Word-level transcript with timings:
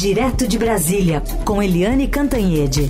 Direto 0.00 0.46
de 0.46 0.56
Brasília, 0.56 1.24
com 1.44 1.60
Eliane 1.60 2.06
Cantanhede. 2.06 2.88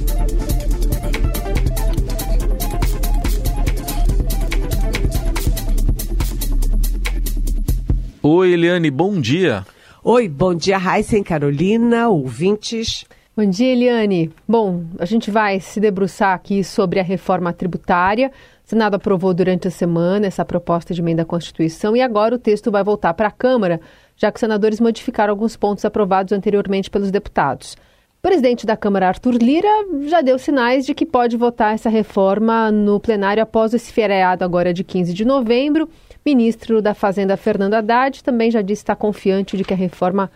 Oi, 8.23 8.53
Eliane, 8.53 8.91
bom 8.91 9.19
dia. 9.19 9.67
Oi, 10.05 10.29
bom 10.29 10.55
dia, 10.55 10.77
Raíssen, 10.77 11.23
Carolina, 11.23 12.11
ouvintes. 12.11 13.07
Bom 13.39 13.49
dia, 13.49 13.73
Eliane. 13.73 14.33
Bom, 14.49 14.83
a 14.99 15.05
gente 15.05 15.31
vai 15.31 15.61
se 15.61 15.79
debruçar 15.79 16.35
aqui 16.35 16.65
sobre 16.65 16.99
a 16.99 17.05
reforma 17.05 17.53
tributária. 17.53 18.33
O 18.67 18.69
Senado 18.69 18.95
aprovou 18.95 19.33
durante 19.33 19.69
a 19.69 19.71
semana 19.71 20.27
essa 20.27 20.45
proposta 20.45 20.93
de 20.93 21.01
emenda 21.01 21.23
à 21.23 21.25
Constituição 21.25 21.97
e 21.97 22.03
agora 22.03 22.35
o 22.35 22.39
texto 22.39 22.69
vai 22.73 22.83
voltar 22.83 23.15
para 23.15 23.29
a 23.29 23.31
Câmara, 23.31 23.81
já 24.17 24.33
que 24.33 24.39
os 24.39 24.41
senadores 24.41 24.81
modificaram 24.81 25.31
alguns 25.33 25.57
pontos 25.57 25.85
aprovados 25.85 26.33
anteriormente 26.33 26.91
pelos 26.91 27.13
deputados. 27.13 27.75
O 28.19 28.23
presidente 28.23 28.67
da 28.67 28.77
Câmara, 28.77 29.07
Arthur 29.07 29.35
Lira, 29.41 29.69
já 30.09 30.21
deu 30.21 30.37
sinais 30.37 30.85
de 30.85 30.93
que 30.93 31.07
pode 31.07 31.37
votar 31.37 31.75
essa 31.75 31.89
reforma 31.89 32.73
no 32.73 32.99
plenário 32.99 33.41
após 33.41 33.73
esse 33.73 33.93
feriado 33.93 34.45
agora 34.45 34.75
de 34.75 34.83
15 34.83 35.15
de 35.15 35.25
novembro. 35.25 35.89
Ministro 36.27 36.83
da 36.83 36.93
Fazenda, 36.93 37.37
Fernando 37.37 37.75
Haddad, 37.75 38.25
também 38.25 38.51
já 38.51 38.63
disse 38.63 38.83
estar 38.83 38.97
confiante 38.97 39.57
de 39.57 39.63
que 39.63 39.73
a 39.73 39.77
reforma 39.77 40.29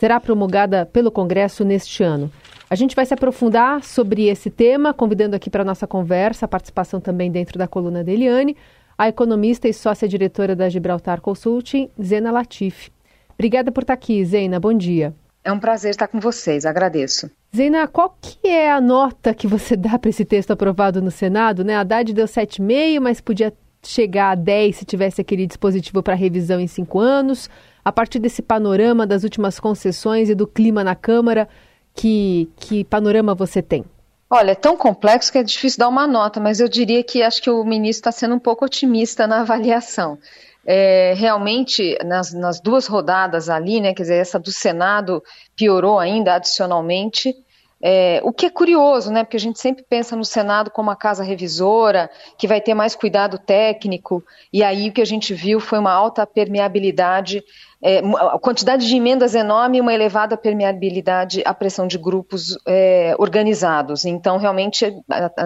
será 0.00 0.18
promulgada 0.18 0.86
pelo 0.86 1.10
Congresso 1.10 1.62
neste 1.62 2.02
ano. 2.02 2.32
A 2.70 2.74
gente 2.74 2.96
vai 2.96 3.04
se 3.04 3.12
aprofundar 3.12 3.84
sobre 3.84 4.28
esse 4.28 4.48
tema, 4.48 4.94
convidando 4.94 5.36
aqui 5.36 5.50
para 5.50 5.60
a 5.60 5.64
nossa 5.64 5.86
conversa 5.86 6.46
a 6.46 6.48
participação 6.48 7.00
também 7.00 7.30
dentro 7.30 7.58
da 7.58 7.68
coluna 7.68 8.02
da 8.02 8.10
Eliane, 8.10 8.56
a 8.96 9.08
economista 9.08 9.68
e 9.68 9.74
sócia-diretora 9.74 10.56
da 10.56 10.70
Gibraltar 10.70 11.20
Consulting, 11.20 11.90
Zena 12.02 12.30
Latif. 12.30 12.88
Obrigada 13.34 13.70
por 13.70 13.82
estar 13.82 13.92
aqui, 13.92 14.24
Zena. 14.24 14.58
Bom 14.58 14.72
dia. 14.72 15.14
É 15.44 15.52
um 15.52 15.58
prazer 15.58 15.90
estar 15.90 16.08
com 16.08 16.18
vocês, 16.18 16.64
agradeço. 16.64 17.30
Zena, 17.54 17.86
qual 17.86 18.16
que 18.18 18.48
é 18.48 18.70
a 18.70 18.80
nota 18.80 19.34
que 19.34 19.46
você 19.46 19.76
dá 19.76 19.98
para 19.98 20.08
esse 20.08 20.24
texto 20.24 20.50
aprovado 20.50 21.02
no 21.02 21.10
Senado? 21.10 21.62
Né? 21.62 21.74
A 21.74 21.80
Haddad 21.80 22.14
deu 22.14 22.26
7,5, 22.26 23.00
mas 23.00 23.20
podia 23.20 23.52
chegar 23.82 24.30
a 24.30 24.34
10 24.34 24.76
se 24.76 24.84
tivesse 24.86 25.20
aquele 25.20 25.46
dispositivo 25.46 26.02
para 26.02 26.14
revisão 26.14 26.58
em 26.58 26.66
cinco 26.66 26.98
anos. 26.98 27.50
A 27.84 27.90
partir 27.90 28.18
desse 28.18 28.42
panorama 28.42 29.06
das 29.06 29.24
últimas 29.24 29.58
concessões 29.58 30.28
e 30.28 30.34
do 30.34 30.46
clima 30.46 30.84
na 30.84 30.94
Câmara, 30.94 31.48
que, 31.94 32.48
que 32.56 32.84
panorama 32.84 33.34
você 33.34 33.62
tem? 33.62 33.84
Olha, 34.28 34.52
é 34.52 34.54
tão 34.54 34.76
complexo 34.76 35.32
que 35.32 35.38
é 35.38 35.42
difícil 35.42 35.80
dar 35.80 35.88
uma 35.88 36.06
nota, 36.06 36.38
mas 36.38 36.60
eu 36.60 36.68
diria 36.68 37.02
que 37.02 37.22
acho 37.22 37.42
que 37.42 37.50
o 37.50 37.64
ministro 37.64 38.08
está 38.08 38.12
sendo 38.12 38.36
um 38.36 38.38
pouco 38.38 38.64
otimista 38.64 39.26
na 39.26 39.40
avaliação. 39.42 40.18
É, 40.64 41.14
realmente, 41.16 41.98
nas, 42.04 42.32
nas, 42.32 42.60
duas 42.60 42.86
rodadas 42.86 43.48
ali, 43.48 43.80
né, 43.80 43.94
quer 43.94 44.02
dizer, 44.02 44.16
essa 44.16 44.38
do 44.38 44.52
Senado 44.52 45.22
piorou 45.56 45.98
ainda 45.98 46.34
adicionalmente, 46.34 47.34
é, 47.82 48.20
o 48.22 48.32
que 48.32 48.46
é 48.46 48.50
curioso, 48.50 49.10
né? 49.10 49.24
Porque 49.24 49.36
a 49.36 49.40
gente 49.40 49.58
sempre 49.58 49.82
pensa 49.88 50.14
no 50.14 50.24
Senado 50.24 50.70
como 50.70 50.90
a 50.90 50.96
casa 50.96 51.24
revisora, 51.24 52.10
que 52.36 52.46
vai 52.46 52.60
ter 52.60 52.74
mais 52.74 52.94
cuidado 52.94 53.38
técnico, 53.38 54.22
e 54.52 54.62
aí 54.62 54.90
o 54.90 54.92
que 54.92 55.00
a 55.00 55.06
gente 55.06 55.32
viu 55.32 55.58
foi 55.60 55.78
uma 55.78 55.92
alta 55.92 56.26
permeabilidade, 56.26 57.42
é, 57.82 57.98
a 57.98 58.38
quantidade 58.38 58.86
de 58.86 58.94
emendas 58.94 59.34
enorme 59.34 59.78
e 59.78 59.80
uma 59.80 59.94
elevada 59.94 60.36
permeabilidade 60.36 61.42
à 61.46 61.54
pressão 61.54 61.86
de 61.86 61.96
grupos 61.96 62.58
é, 62.66 63.14
organizados. 63.18 64.04
Então, 64.04 64.36
realmente, 64.36 64.94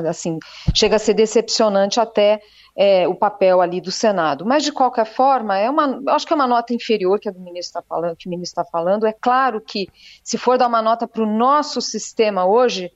assim, 0.09 0.39
chega 0.75 0.97
a 0.97 0.99
ser 0.99 1.15
decepcionante 1.15 2.01
até 2.01 2.41
é, 2.77 3.07
o 3.07 3.15
papel 3.15 3.61
ali 3.61 3.81
do 3.81 3.91
Senado. 3.91 4.45
Mas, 4.45 4.63
de 4.63 4.73
qualquer 4.73 5.07
forma, 5.07 5.57
é 5.57 5.71
uma, 5.71 6.03
acho 6.09 6.27
que 6.27 6.33
é 6.33 6.37
uma 6.37 6.47
nota 6.47 6.75
inferior 6.75 7.21
que, 7.21 7.29
a 7.29 7.33
do 7.33 7.41
ministro 7.41 7.81
tá 7.81 7.87
falando, 7.89 8.17
que 8.17 8.27
o 8.27 8.31
ministro 8.31 8.61
está 8.61 8.71
falando. 8.71 9.07
É 9.07 9.13
claro 9.13 9.61
que, 9.61 9.89
se 10.23 10.37
for 10.37 10.59
dar 10.59 10.67
uma 10.67 10.83
nota 10.83 11.07
para 11.07 11.23
o 11.23 11.27
nosso 11.27 11.81
sistema 11.81 12.45
hoje, 12.45 12.91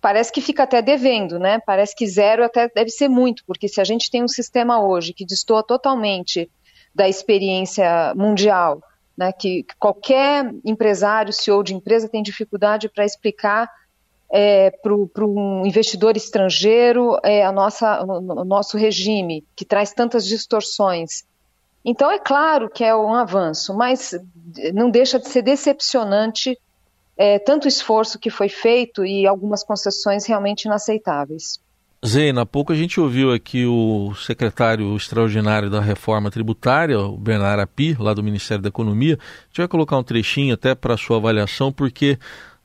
parece 0.00 0.32
que 0.32 0.40
fica 0.40 0.64
até 0.64 0.82
devendo, 0.82 1.38
né? 1.38 1.60
Parece 1.64 1.94
que 1.94 2.06
zero 2.06 2.44
até 2.44 2.68
deve 2.68 2.90
ser 2.90 3.08
muito, 3.08 3.44
porque 3.46 3.68
se 3.68 3.80
a 3.80 3.84
gente 3.84 4.10
tem 4.10 4.24
um 4.24 4.28
sistema 4.28 4.82
hoje 4.82 5.12
que 5.12 5.24
destoa 5.24 5.62
totalmente 5.62 6.50
da 6.94 7.08
experiência 7.08 8.12
mundial, 8.16 8.82
né, 9.16 9.32
que 9.32 9.64
qualquer 9.78 10.50
empresário, 10.64 11.32
CEO 11.32 11.62
de 11.62 11.74
empresa 11.74 12.08
tem 12.08 12.22
dificuldade 12.22 12.88
para 12.88 13.04
explicar 13.04 13.70
é, 14.30 14.70
para 14.70 15.24
um 15.24 15.66
investidor 15.66 16.16
estrangeiro 16.16 17.18
é, 17.24 17.44
a 17.44 17.50
nossa, 17.50 18.02
o 18.04 18.44
nosso 18.44 18.76
regime, 18.76 19.44
que 19.56 19.64
traz 19.64 19.92
tantas 19.92 20.24
distorções. 20.24 21.24
Então, 21.84 22.10
é 22.10 22.18
claro 22.18 22.68
que 22.68 22.84
é 22.84 22.94
um 22.94 23.14
avanço, 23.14 23.74
mas 23.74 24.14
não 24.72 24.90
deixa 24.90 25.18
de 25.18 25.28
ser 25.28 25.42
decepcionante 25.42 26.56
é, 27.16 27.38
tanto 27.38 27.68
esforço 27.68 28.18
que 28.18 28.30
foi 28.30 28.48
feito 28.48 29.04
e 29.04 29.26
algumas 29.26 29.62
concessões 29.62 30.24
realmente 30.26 30.64
inaceitáveis. 30.64 31.60
Zeina, 32.06 32.42
há 32.42 32.46
pouco 32.46 32.72
a 32.72 32.76
gente 32.76 32.98
ouviu 32.98 33.30
aqui 33.30 33.66
o 33.66 34.14
secretário 34.14 34.96
extraordinário 34.96 35.68
da 35.68 35.82
reforma 35.82 36.30
tributária, 36.30 36.98
o 36.98 37.18
Bernardo 37.18 37.60
Api, 37.60 37.94
lá 38.00 38.14
do 38.14 38.22
Ministério 38.22 38.62
da 38.62 38.70
Economia. 38.70 39.18
A 39.20 39.46
gente 39.48 39.58
vai 39.58 39.68
colocar 39.68 39.98
um 39.98 40.02
trechinho 40.02 40.54
até 40.54 40.74
para 40.74 40.96
sua 40.96 41.18
avaliação, 41.18 41.70
porque 41.70 42.18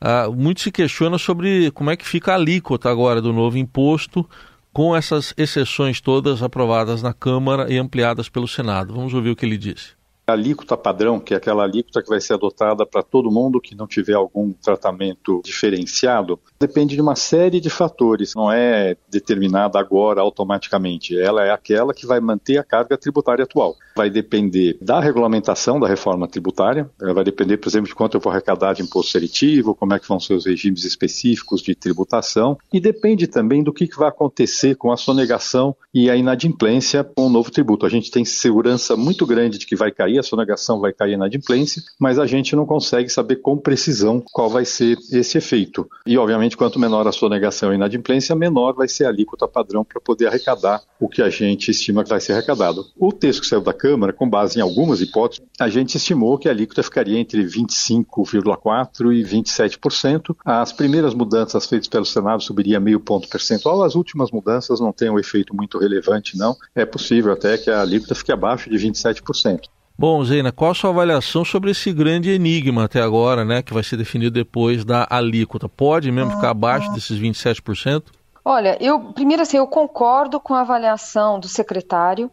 ah, 0.08 0.30
muito 0.30 0.62
se 0.62 0.72
questiona 0.72 1.18
sobre 1.18 1.72
como 1.72 1.90
é 1.90 1.98
que 1.98 2.06
fica 2.06 2.32
a 2.32 2.36
alíquota 2.36 2.92
agora 2.92 3.20
do 3.20 3.34
novo 3.34 3.58
imposto, 3.58 4.24
com 4.72 4.96
essas 4.96 5.34
exceções 5.36 6.00
todas 6.00 6.44
aprovadas 6.44 7.02
na 7.02 7.12
Câmara 7.12 7.74
e 7.74 7.80
ampliadas 7.80 8.30
pelo 8.30 8.48
Senado. 8.48 8.94
Vamos 8.94 9.16
ouvir 9.16 9.32
o 9.32 9.36
que 9.36 9.44
ele 9.44 9.58
disse. 9.58 9.94
Alíquota 10.28 10.76
padrão, 10.76 11.20
que 11.20 11.34
é 11.34 11.38
aquela 11.38 11.64
alíquota 11.64 12.02
que 12.02 12.10
vai 12.10 12.20
ser 12.20 12.34
adotada 12.34 12.86
para 12.86 13.04
todo 13.04 13.30
mundo 13.30 13.62
que 13.62 13.76
não 13.76 13.86
tiver 13.86 14.14
algum 14.14 14.52
tratamento 14.54 15.42
diferenciado, 15.46 16.40
depende 16.60 16.96
de 16.96 17.02
uma 17.02 17.16
série 17.16 17.60
de 17.62 17.70
fatores, 17.70 18.34
não 18.36 18.52
é 18.52 18.98
determinada 19.10 19.80
agora 19.80 20.22
automaticamente. 20.22 21.18
Ela 21.18 21.46
é 21.46 21.52
aquela 21.52 21.94
que 21.94 22.08
vai 22.08 22.20
manter 22.20 22.58
a 22.58 22.64
carga 22.64 22.98
tributária 22.98 23.44
atual. 23.44 23.76
Vai 23.96 24.10
depender 24.10 24.78
da 24.82 25.00
regulamentação 25.00 25.80
da 25.80 25.88
reforma 25.88 26.28
tributária, 26.28 26.90
vai 27.00 27.24
depender, 27.24 27.58
por 27.58 27.70
exemplo, 27.70 27.88
de 27.88 27.96
quanto 27.96 28.18
eu 28.18 28.22
vou 28.22 28.32
arrecadar 28.32 28.74
de 28.74 28.82
imposto 28.82 29.12
seletivo, 29.12 29.76
como 29.76 29.94
é 29.94 30.00
que 30.00 30.08
vão 30.08 30.20
ser 30.20 30.34
os 30.34 30.46
regimes 30.46 30.84
específicos 30.84 31.62
de 31.62 31.76
tributação, 31.76 32.58
e 32.74 32.80
depende 32.80 33.28
também 33.28 33.64
do 33.64 33.72
que 33.72 33.88
vai 33.96 34.10
acontecer 34.10 34.76
com 34.76 34.92
a 34.92 34.98
sonegação 34.98 35.76
e 35.94 36.10
a 36.10 36.16
inadimplência 36.16 37.04
com 37.04 37.28
o 37.28 37.30
novo 37.30 37.52
tributo. 37.52 37.86
A 37.86 37.90
gente 37.90 38.10
tem 38.10 38.26
segurança 38.26 38.98
muito 38.98 39.26
grande 39.26 39.58
de 39.58 39.66
que 39.66 39.76
vai 39.76 39.92
cair 39.92 40.15
a 40.20 40.24
sonegação 40.24 40.80
vai 40.80 40.94
cair 40.94 41.18
na 41.18 41.26
adimplência, 41.26 41.82
mas 42.00 42.20
a 42.20 42.26
gente 42.26 42.56
não 42.56 42.66
consegue 42.66 43.10
saber 43.10 43.38
com 43.38 43.58
precisão 43.58 44.24
qual 44.32 44.50
vai 44.50 44.66
ser 44.66 44.98
esse 45.12 45.38
efeito. 45.38 45.88
E, 46.06 46.18
obviamente, 46.18 46.58
quanto 46.58 46.80
menor 46.80 47.08
a 47.08 47.12
sonegação 47.12 47.72
e 47.72 47.76
inadimplência, 47.76 48.36
menor 48.36 48.74
vai 48.74 48.88
ser 48.88 49.06
a 49.06 49.10
alíquota 49.10 49.48
padrão 49.48 49.84
para 49.84 50.02
poder 50.02 50.28
arrecadar 50.28 50.82
o 51.00 51.08
que 51.08 51.22
a 51.22 51.30
gente 51.30 51.72
estima 51.72 52.04
que 52.04 52.10
vai 52.10 52.20
ser 52.20 52.34
arrecadado. 52.34 52.86
O 52.98 53.12
texto 53.12 53.42
que 53.42 53.48
saiu 53.48 53.62
da 53.62 53.74
Câmara, 53.74 54.14
com 54.14 54.30
base 54.30 54.58
em 54.58 54.62
algumas 54.62 55.02
hipóteses, 55.02 55.46
a 55.60 55.70
gente 55.70 55.96
estimou 55.96 56.38
que 56.38 56.48
a 56.48 56.52
alíquota 56.52 56.84
ficaria 56.84 57.20
entre 57.20 57.44
25,4% 57.44 59.14
e 59.14 59.24
27%. 59.24 60.36
As 60.44 60.72
primeiras 60.72 61.14
mudanças 61.14 61.66
feitas 61.66 61.88
pelo 61.88 62.06
Senado 62.06 62.44
subiria 62.44 62.80
meio 62.80 63.00
ponto 63.00 63.28
percentual, 63.28 63.84
as 63.84 63.96
últimas 63.96 64.32
mudanças 64.32 64.80
não 64.80 64.92
têm 64.92 65.10
um 65.10 65.20
efeito 65.20 65.56
muito 65.56 65.78
relevante, 65.78 66.38
não. 66.38 66.56
É 66.74 66.86
possível 66.86 67.34
até 67.34 67.58
que 67.58 67.70
a 67.70 67.82
alíquota 67.82 68.16
fique 68.16 68.32
abaixo 68.32 68.70
de 68.70 68.78
27%. 68.78 69.62
Bom, 69.98 70.22
Zeina, 70.26 70.52
qual 70.52 70.72
a 70.72 70.76
sua 70.76 70.90
avaliação 70.90 71.46
sobre 71.46 71.72
esse 71.72 71.94
grande 71.94 72.30
enigma 72.30 72.84
até 72.84 73.02
agora, 73.02 73.46
né, 73.46 73.62
que 73.62 73.74
vai 73.74 73.82
ser 73.82 73.96
definido 73.96 74.32
depois 74.32 74.84
da 74.84 75.08
alíquota? 75.10 75.70
Pode 75.70 76.12
mesmo 76.12 76.32
ficar 76.32 76.50
abaixo 76.50 76.92
desses 76.92 77.18
27%? 77.18 78.04
Olha, 78.44 78.78
eu 78.82 79.14
primeiro 79.14 79.42
assim, 79.42 79.58
eu 79.58 79.66
concordo 79.66 80.40
com 80.40 80.54
a 80.54 80.62
avaliação 80.62 81.40
do 81.40 81.48
secretário. 81.48 82.30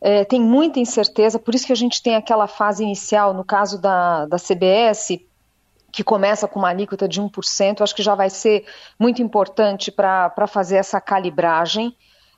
É, 0.00 0.24
tem 0.24 0.40
muita 0.40 0.80
incerteza, 0.80 1.38
por 1.38 1.54
isso 1.54 1.66
que 1.66 1.72
a 1.72 1.76
gente 1.76 2.02
tem 2.02 2.16
aquela 2.16 2.48
fase 2.48 2.82
inicial, 2.82 3.32
no 3.32 3.44
caso 3.44 3.80
da, 3.80 4.26
da 4.26 4.36
CBS, 4.38 5.20
que 5.92 6.02
começa 6.02 6.48
com 6.48 6.58
uma 6.58 6.70
alíquota 6.70 7.06
de 7.06 7.20
1%, 7.20 7.82
acho 7.82 7.94
que 7.94 8.02
já 8.02 8.14
vai 8.14 8.30
ser 8.30 8.64
muito 8.98 9.22
importante 9.22 9.92
para 9.92 10.46
fazer 10.48 10.76
essa 10.76 11.00
calibragem. 11.00 11.94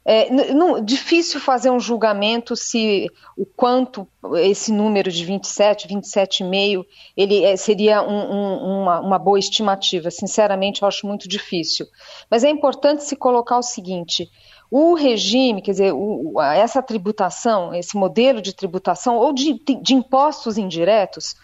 É, 0.07 0.31
não, 0.53 0.85
difícil 0.85 1.41
fazer 1.41 1.71
um 1.71 1.81
julgamento 1.81 2.55
se 2.55 3.09
o 3.39 3.47
quanto 3.47 4.07
esse 4.35 4.71
número 4.71 5.11
de 5.11 5.25
27, 5.25 5.89
27,5, 5.89 6.85
ele 7.17 7.43
é, 7.43 7.57
seria 7.57 8.03
um, 8.03 8.13
um, 8.13 8.83
uma, 8.83 9.01
uma, 9.01 9.19
boa 9.19 9.39
estimativa. 9.39 10.11
Sinceramente, 10.11 10.83
eu 10.83 10.89
acho 10.89 11.07
muito 11.07 11.27
difícil. 11.27 11.87
Mas 12.31 12.45
é 12.45 12.51
importante 12.51 13.03
se 13.03 13.17
colocar 13.17 13.57
o 13.57 13.63
seguinte: 13.63 14.29
o 14.71 14.93
regime, 14.93 15.63
quer 15.63 15.71
dizer, 15.71 15.95
o, 15.95 16.39
essa 16.39 16.83
tributação, 16.83 17.75
esse 17.75 17.97
modelo 17.97 18.43
de 18.43 18.55
tributação 18.55 19.17
ou 19.17 19.33
de, 19.33 19.59
de 19.81 19.95
impostos 19.95 20.59
indiretos, 20.59 21.35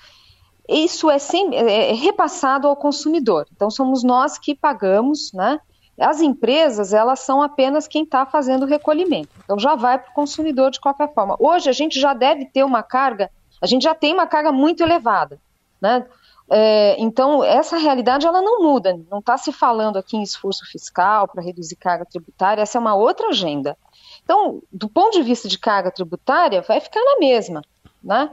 isso 0.69 1.11
é, 1.11 1.19
sem, 1.19 1.55
é, 1.57 1.91
é 1.91 1.93
repassado 1.95 2.69
ao 2.69 2.77
consumidor. 2.77 3.47
Então, 3.55 3.71
somos 3.71 4.05
nós 4.05 4.39
que 4.39 4.55
pagamos, 4.55 5.33
né? 5.33 5.59
As 6.01 6.21
empresas, 6.21 6.93
elas 6.93 7.21
são 7.21 7.43
apenas 7.43 7.87
quem 7.87 8.05
está 8.05 8.25
fazendo 8.25 8.63
o 8.63 8.67
recolhimento. 8.67 9.29
Então 9.45 9.59
já 9.59 9.75
vai 9.75 9.99
para 9.99 10.11
o 10.11 10.15
consumidor 10.15 10.71
de 10.71 10.81
qualquer 10.81 11.13
forma. 11.13 11.37
Hoje 11.39 11.69
a 11.69 11.73
gente 11.73 12.01
já 12.01 12.15
deve 12.15 12.47
ter 12.47 12.65
uma 12.65 12.83
carga, 12.83 13.31
a 13.61 13.67
gente 13.67 13.83
já 13.83 13.95
tem 13.95 14.15
uma 14.15 14.27
carga 14.27 14.51
muito 14.51 14.83
elevada. 14.83 15.39
Né? 15.81 16.07
É, 16.51 16.97
então, 16.99 17.45
essa 17.45 17.77
realidade 17.77 18.27
ela 18.27 18.43
não 18.43 18.61
muda, 18.61 18.99
não 19.09 19.21
está 19.21 19.39
se 19.39 19.53
falando 19.53 19.97
aqui 19.99 20.17
em 20.17 20.23
esforço 20.23 20.65
fiscal 20.67 21.29
para 21.29 21.43
reduzir 21.43 21.77
carga 21.77 22.05
tributária, 22.05 22.61
essa 22.63 22.77
é 22.77 22.81
uma 22.81 22.97
outra 22.97 23.29
agenda. 23.29 23.77
Então, 24.25 24.61
do 24.73 24.89
ponto 24.89 25.13
de 25.13 25.23
vista 25.23 25.49
de 25.49 25.59
carga 25.59 25.93
tributária, 25.93 26.61
vai 26.63 26.81
ficar 26.81 27.01
na 27.05 27.19
mesma. 27.21 27.63
Né? 28.03 28.31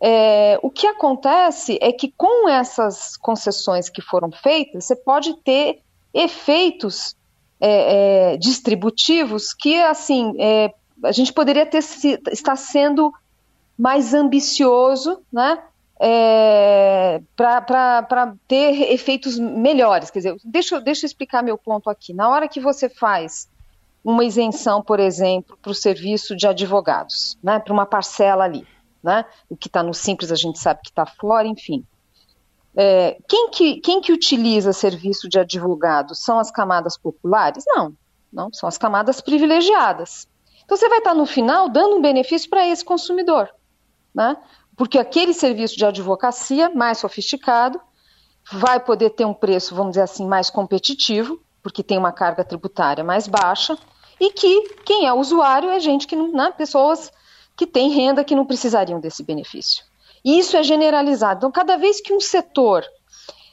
É, 0.00 0.58
o 0.62 0.70
que 0.70 0.86
acontece 0.86 1.78
é 1.80 1.92
que 1.92 2.12
com 2.16 2.48
essas 2.48 3.16
concessões 3.16 3.88
que 3.88 4.02
foram 4.02 4.32
feitas, 4.32 4.86
você 4.86 4.96
pode 4.96 5.34
ter 5.42 5.80
efeitos 6.12 7.16
é, 7.60 8.32
é, 8.32 8.36
distributivos 8.36 9.52
que, 9.52 9.76
assim, 9.82 10.34
é, 10.38 10.72
a 11.04 11.12
gente 11.12 11.32
poderia 11.32 11.66
ter 11.66 11.78
estar 12.32 12.56
sendo 12.56 13.12
mais 13.78 14.12
ambicioso, 14.14 15.22
né? 15.32 15.62
É, 16.02 17.20
para 17.36 18.34
ter 18.48 18.90
efeitos 18.90 19.38
melhores. 19.38 20.10
Quer 20.10 20.20
dizer, 20.20 20.36
deixa, 20.42 20.80
deixa 20.80 21.04
eu 21.04 21.08
explicar 21.08 21.42
meu 21.42 21.58
ponto 21.58 21.90
aqui. 21.90 22.14
Na 22.14 22.30
hora 22.30 22.48
que 22.48 22.58
você 22.58 22.88
faz 22.88 23.46
uma 24.02 24.24
isenção, 24.24 24.82
por 24.82 24.98
exemplo, 24.98 25.58
para 25.60 25.70
o 25.70 25.74
serviço 25.74 26.34
de 26.34 26.46
advogados, 26.46 27.38
né, 27.42 27.58
para 27.58 27.72
uma 27.72 27.84
parcela 27.84 28.44
ali, 28.44 28.66
né, 29.02 29.26
o 29.48 29.56
que 29.56 29.68
está 29.68 29.82
no 29.82 29.92
simples 29.92 30.32
a 30.32 30.36
gente 30.36 30.58
sabe 30.58 30.80
que 30.82 30.88
está 30.88 31.04
fora, 31.04 31.46
enfim. 31.46 31.84
É, 32.76 33.18
quem, 33.28 33.50
que, 33.50 33.80
quem 33.80 34.00
que 34.00 34.12
utiliza 34.12 34.72
serviço 34.72 35.28
de 35.28 35.38
advogado? 35.38 36.14
São 36.14 36.38
as 36.38 36.50
camadas 36.50 36.96
populares? 36.96 37.64
Não, 37.66 37.94
não, 38.32 38.52
são 38.52 38.68
as 38.68 38.78
camadas 38.78 39.20
privilegiadas. 39.20 40.28
Então 40.64 40.76
você 40.76 40.88
vai 40.88 40.98
estar 40.98 41.14
no 41.14 41.26
final 41.26 41.68
dando 41.68 41.96
um 41.96 42.00
benefício 42.00 42.48
para 42.48 42.66
esse 42.66 42.84
consumidor, 42.84 43.48
né? 44.14 44.36
Porque 44.76 44.98
aquele 44.98 45.34
serviço 45.34 45.76
de 45.76 45.84
advocacia 45.84 46.70
mais 46.70 46.98
sofisticado 46.98 47.80
vai 48.52 48.80
poder 48.80 49.10
ter 49.10 49.24
um 49.24 49.34
preço, 49.34 49.74
vamos 49.74 49.92
dizer 49.92 50.02
assim, 50.02 50.26
mais 50.26 50.48
competitivo, 50.48 51.40
porque 51.62 51.82
tem 51.82 51.98
uma 51.98 52.12
carga 52.12 52.44
tributária 52.44 53.04
mais 53.04 53.26
baixa, 53.26 53.76
e 54.18 54.30
que 54.30 54.74
quem 54.84 55.06
é 55.06 55.12
usuário 55.12 55.68
é 55.70 55.80
gente 55.80 56.06
que 56.06 56.16
não, 56.16 56.30
né, 56.32 56.52
pessoas 56.56 57.10
que 57.56 57.66
têm 57.66 57.90
renda 57.90 58.24
que 58.24 58.34
não 58.34 58.46
precisariam 58.46 59.00
desse 59.00 59.22
benefício. 59.22 59.84
E 60.24 60.38
isso 60.38 60.56
é 60.56 60.62
generalizado. 60.62 61.38
Então, 61.38 61.50
cada 61.50 61.76
vez 61.76 62.00
que 62.00 62.12
um 62.12 62.20
setor 62.20 62.84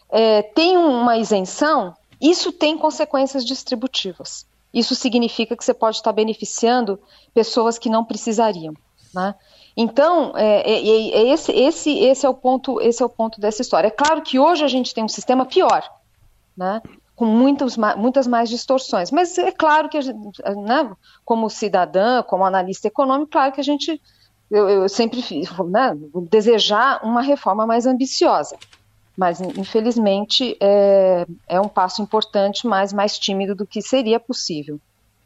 é, 0.09 0.41
tem 0.41 0.77
uma 0.77 1.17
isenção, 1.17 1.95
isso 2.19 2.51
tem 2.51 2.77
consequências 2.77 3.45
distributivas. 3.45 4.45
Isso 4.73 4.95
significa 4.95 5.55
que 5.55 5.63
você 5.63 5.73
pode 5.73 5.97
estar 5.97 6.11
beneficiando 6.11 6.99
pessoas 7.33 7.77
que 7.77 7.89
não 7.89 8.03
precisariam. 8.03 8.73
Né? 9.13 9.33
Então, 9.75 10.33
é, 10.35 10.69
é, 10.69 10.79
é, 10.79 11.29
esse, 11.29 11.51
esse, 11.51 11.99
esse, 11.99 12.25
é 12.25 12.29
o 12.29 12.33
ponto, 12.33 12.81
esse 12.81 13.01
é 13.01 13.05
o 13.05 13.09
ponto 13.09 13.39
dessa 13.39 13.61
história. 13.61 13.87
É 13.87 13.91
claro 13.91 14.21
que 14.21 14.39
hoje 14.39 14.63
a 14.63 14.67
gente 14.67 14.93
tem 14.93 15.03
um 15.03 15.09
sistema 15.09 15.45
pior, 15.45 15.83
né? 16.55 16.81
com 17.17 17.25
muitas, 17.25 17.75
mais 18.27 18.47
distorções. 18.47 19.09
Mas 19.09 19.39
é 19.39 19.51
claro 19.51 19.89
que, 19.89 19.99
gente, 19.99 20.39
né, 20.67 20.95
como 21.25 21.49
cidadã, 21.49 22.21
como 22.21 22.45
analista 22.45 22.87
econômico, 22.87 23.31
claro 23.31 23.51
que 23.51 23.59
a 23.59 23.63
gente 23.63 23.99
eu, 24.49 24.69
eu 24.69 24.89
sempre 24.89 25.21
né, 25.69 25.97
desejar 26.29 27.03
uma 27.03 27.21
reforma 27.21 27.65
mais 27.65 27.85
ambiciosa. 27.85 28.57
Mas, 29.15 29.41
infelizmente, 29.41 30.55
é, 30.61 31.25
é 31.47 31.59
um 31.59 31.67
passo 31.67 32.01
importante, 32.01 32.67
mas 32.67 32.93
mais 32.93 33.17
tímido 33.17 33.55
do 33.55 33.65
que 33.65 33.81
seria 33.81 34.19
possível. 34.19 34.79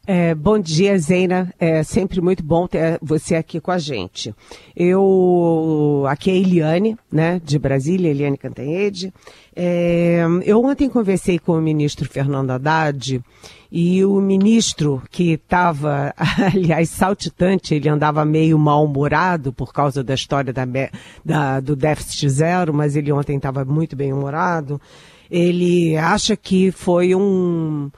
É, 0.04 0.34
bom 0.34 0.58
dia, 0.58 0.98
Zeina. 0.98 1.54
É 1.60 1.84
sempre 1.84 2.20
muito 2.20 2.42
bom 2.42 2.66
ter 2.66 2.98
você 3.00 3.36
aqui 3.36 3.60
com 3.60 3.70
a 3.70 3.78
gente. 3.78 4.34
Eu, 4.74 6.04
aqui 6.08 6.28
é 6.28 6.34
a 6.34 6.36
Eliane, 6.36 6.98
né, 7.10 7.40
de 7.44 7.56
Brasília, 7.56 8.10
Eliane 8.10 8.36
Cantanhede. 8.36 9.14
É, 9.54 10.24
eu 10.44 10.60
ontem 10.64 10.88
conversei 10.88 11.38
com 11.38 11.52
o 11.52 11.62
ministro 11.62 12.08
Fernando 12.10 12.50
Haddad 12.50 13.22
e 13.70 14.04
o 14.04 14.20
ministro 14.20 15.00
que 15.08 15.34
estava, 15.34 16.12
aliás, 16.52 16.88
saltitante, 16.88 17.72
ele 17.72 17.88
andava 17.88 18.24
meio 18.24 18.58
mal-humorado 18.58 19.52
por 19.52 19.72
causa 19.72 20.02
da 20.02 20.14
história 20.14 20.52
da, 20.52 20.64
da, 21.24 21.60
do 21.60 21.76
déficit 21.76 22.28
zero, 22.28 22.74
mas 22.74 22.96
ele 22.96 23.12
ontem 23.12 23.36
estava 23.36 23.64
muito 23.64 23.94
bem-humorado. 23.94 24.80
Ele 25.30 25.96
acha 25.96 26.36
que 26.36 26.72
foi 26.72 27.14
um 27.14 27.88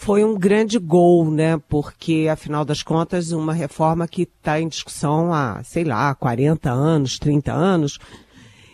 foi 0.00 0.24
um 0.24 0.34
grande 0.34 0.78
gol, 0.78 1.30
né? 1.30 1.60
Porque, 1.68 2.26
afinal 2.32 2.64
das 2.64 2.82
contas, 2.82 3.32
uma 3.32 3.52
reforma 3.52 4.08
que 4.08 4.22
está 4.22 4.58
em 4.58 4.66
discussão 4.66 5.30
há, 5.30 5.62
sei 5.62 5.84
lá, 5.84 6.14
40 6.14 6.70
anos, 6.70 7.18
30 7.18 7.52
anos, 7.52 7.98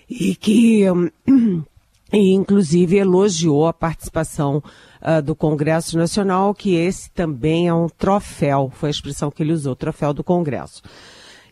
e 0.08 0.36
que, 0.36 0.84
e, 2.12 2.32
inclusive, 2.32 2.98
elogiou 2.98 3.66
a 3.66 3.72
participação 3.72 4.62
uh, 5.02 5.20
do 5.20 5.34
Congresso 5.34 5.98
Nacional, 5.98 6.54
que 6.54 6.76
esse 6.76 7.10
também 7.10 7.66
é 7.66 7.74
um 7.74 7.88
troféu, 7.88 8.70
foi 8.72 8.88
a 8.88 8.92
expressão 8.92 9.28
que 9.28 9.42
ele 9.42 9.52
usou, 9.52 9.74
troféu 9.74 10.14
do 10.14 10.22
Congresso. 10.22 10.80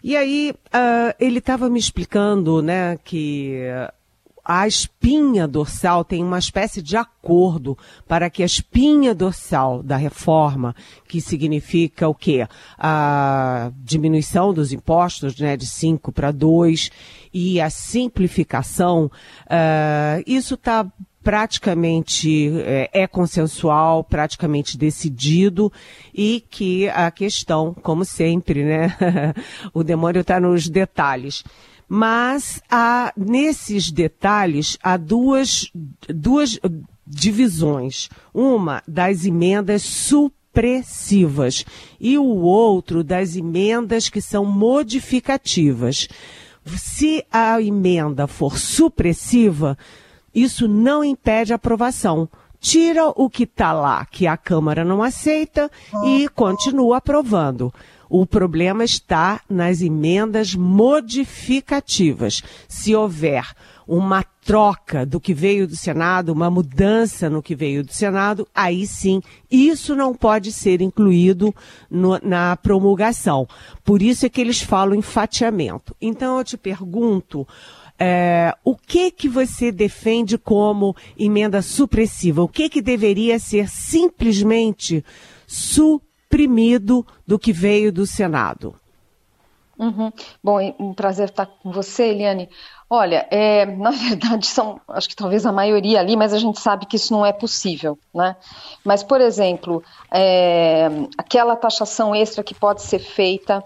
E 0.05 0.17
aí, 0.17 0.55
uh, 0.69 1.17
ele 1.19 1.41
estava 1.41 1.69
me 1.69 1.81
explicando, 1.81 2.63
né, 2.63 2.97
que 3.03 3.59
a 4.45 4.67
espinha 4.67 5.49
dorsal 5.49 6.05
tem 6.05 6.23
uma 6.23 6.39
espécie 6.39 6.83
de 6.83 6.97
acordo 6.97 7.79
para 8.07 8.29
que 8.29 8.43
a 8.43 8.47
espinha 8.47 9.15
dorsal 9.15 9.83
da 9.83 9.97
reforma, 9.97 10.77
que 11.09 11.21
significa 11.21 12.09
o 12.09 12.15
quê? 12.15 12.47
A 12.79 13.73
diminuição 13.79 14.53
dos 14.53 14.73
impostos 14.73 15.39
né, 15.39 15.57
de 15.57 15.67
5 15.67 16.13
para 16.13 16.31
2 16.31 16.91
e 17.33 17.61
a 17.61 17.71
simplificação, 17.71 19.11
uh, 19.47 20.23
isso 20.27 20.55
está 20.55 20.87
praticamente 21.25 22.53
é, 22.61 22.91
é, 22.93 23.07
consensual, 23.07 24.05
praticamente 24.05 24.77
decidido 24.77 25.73
e 26.13 26.45
que 26.51 26.87
a 26.91 27.11
questão, 27.11 27.75
como 27.83 28.05
sempre, 28.05 28.63
né, 28.63 28.95
o 29.73 29.83
demônio 29.83 30.21
está 30.21 30.39
nos 30.39 30.69
detalhes. 30.69 31.43
Mas 31.97 32.61
há, 32.69 33.13
nesses 33.17 33.89
detalhes, 33.93 34.77
há 34.83 34.97
duas, 34.97 35.71
duas 36.09 36.59
divisões. 37.07 38.09
Uma 38.35 38.83
das 38.89 39.25
emendas 39.25 39.83
supressivas 39.83 41.65
e 42.01 42.19
o 42.19 42.25
outro 42.25 43.05
das 43.05 43.37
emendas 43.37 44.09
que 44.09 44.21
são 44.21 44.45
modificativas. 44.45 46.09
Se 46.77 47.25
a 47.31 47.63
emenda 47.63 48.27
for 48.27 48.59
supressiva, 48.59 49.79
isso 50.35 50.67
não 50.67 51.05
impede 51.05 51.53
a 51.53 51.57
aprovação. 51.57 52.29
Tira 52.59 53.07
o 53.11 53.31
que 53.31 53.45
está 53.45 53.73
lá, 53.73 54.05
que 54.05 54.27
a 54.27 54.37
Câmara 54.37 54.85
não 54.85 55.01
aceita, 55.01 55.71
e 56.07 56.29
continua 56.31 56.97
aprovando. 56.97 57.73
O 58.17 58.25
problema 58.25 58.85
está 58.85 59.41
nas 59.51 59.83
emendas 59.83 60.55
modificativas. 60.55 62.45
Se 62.69 62.95
houver 62.95 63.45
uma 63.89 64.23
troca 64.23 65.05
do 65.05 65.19
que 65.19 65.35
veio 65.35 65.67
do 65.67 65.75
Senado, 65.75 66.33
uma 66.33 66.49
mudança 66.49 67.29
no 67.29 67.43
que 67.43 67.57
veio 67.57 67.83
do 67.83 67.93
Senado, 67.93 68.47
aí 68.55 68.87
sim, 68.87 69.21
isso 69.51 69.97
não 69.97 70.15
pode 70.15 70.53
ser 70.53 70.81
incluído 70.81 71.53
no, 71.91 72.17
na 72.23 72.57
promulgação. 72.57 73.49
Por 73.83 74.01
isso 74.01 74.25
é 74.25 74.29
que 74.29 74.41
eles 74.41 74.63
falam 74.63 74.95
em 74.95 75.03
fatiamento. 75.03 75.93
Então 76.01 76.39
eu 76.39 76.45
te 76.45 76.57
pergunto, 76.57 77.45
é, 77.99 78.55
o 78.63 78.77
que 78.77 79.11
que 79.11 79.29
você 79.29 79.73
defende 79.73 80.39
como 80.39 80.95
emenda 81.19 81.61
supressiva? 81.63 82.45
O 82.45 82.49
que 82.49 82.69
que 82.69 82.81
deveria 82.81 83.41
ser 83.41 83.69
simplesmente 83.69 85.05
supressivo? 85.49 86.14
Exprimido 86.35 87.07
do 87.25 87.39
que 87.39 87.53
veio 87.53 87.93
do 87.93 88.05
Senado. 88.05 88.75
Uhum. 89.79 90.13
Bom, 90.43 90.61
um 90.79 90.93
prazer 90.95 91.29
estar 91.29 91.47
com 91.47 91.71
você, 91.71 92.05
Eliane. 92.11 92.49
Olha, 92.91 93.27
é, 93.31 93.65
na 93.77 93.91
verdade 93.91 94.47
são, 94.47 94.81
acho 94.89 95.09
que 95.09 95.17
talvez 95.17 95.47
a 95.47 95.53
maioria 95.53 96.01
ali, 96.01 96.17
mas 96.17 96.33
a 96.33 96.39
gente 96.39 96.61
sabe 96.61 96.87
que 96.87 96.97
isso 96.97 97.13
não 97.13 97.25
é 97.25 97.33
possível, 97.33 97.99
né? 98.13 98.37
Mas, 98.85 99.03
por 99.03 99.21
exemplo, 99.21 99.83
é, 100.13 100.89
aquela 101.17 101.57
taxação 101.57 102.15
extra 102.15 102.43
que 102.43 102.55
pode 102.55 102.83
ser 102.83 102.99
feita 102.99 103.65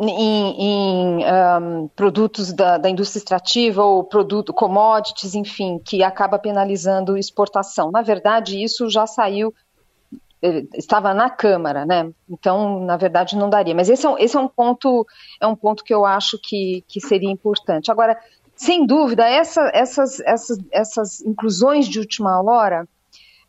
em, 0.00 0.54
em 0.58 1.24
um, 1.24 1.88
produtos 1.94 2.52
da, 2.52 2.78
da, 2.78 2.88
indústria 2.88 3.18
extrativa 3.20 3.84
ou 3.84 4.02
produto, 4.02 4.52
commodities, 4.52 5.34
enfim, 5.34 5.78
que 5.78 6.02
acaba 6.02 6.38
penalizando 6.38 7.18
exportação. 7.18 7.90
Na 7.90 8.00
verdade, 8.00 8.62
isso 8.62 8.88
já 8.88 9.06
saiu 9.06 9.52
estava 10.74 11.14
na 11.14 11.30
Câmara, 11.30 11.86
né? 11.86 12.10
Então, 12.28 12.80
na 12.80 12.96
verdade, 12.96 13.36
não 13.36 13.48
daria. 13.48 13.74
Mas 13.74 13.88
esse 13.88 14.04
é 14.04 14.08
um, 14.08 14.18
esse 14.18 14.36
é 14.36 14.40
um 14.40 14.48
ponto, 14.48 15.06
é 15.40 15.46
um 15.46 15.54
ponto 15.54 15.84
que 15.84 15.94
eu 15.94 16.04
acho 16.04 16.38
que, 16.42 16.84
que 16.88 17.00
seria 17.00 17.30
importante. 17.30 17.90
Agora, 17.90 18.18
sem 18.56 18.86
dúvida, 18.86 19.28
essa, 19.28 19.70
essas, 19.72 20.20
essas, 20.20 20.58
essas 20.70 21.20
inclusões 21.20 21.88
de 21.88 21.98
última 21.98 22.42
hora, 22.42 22.86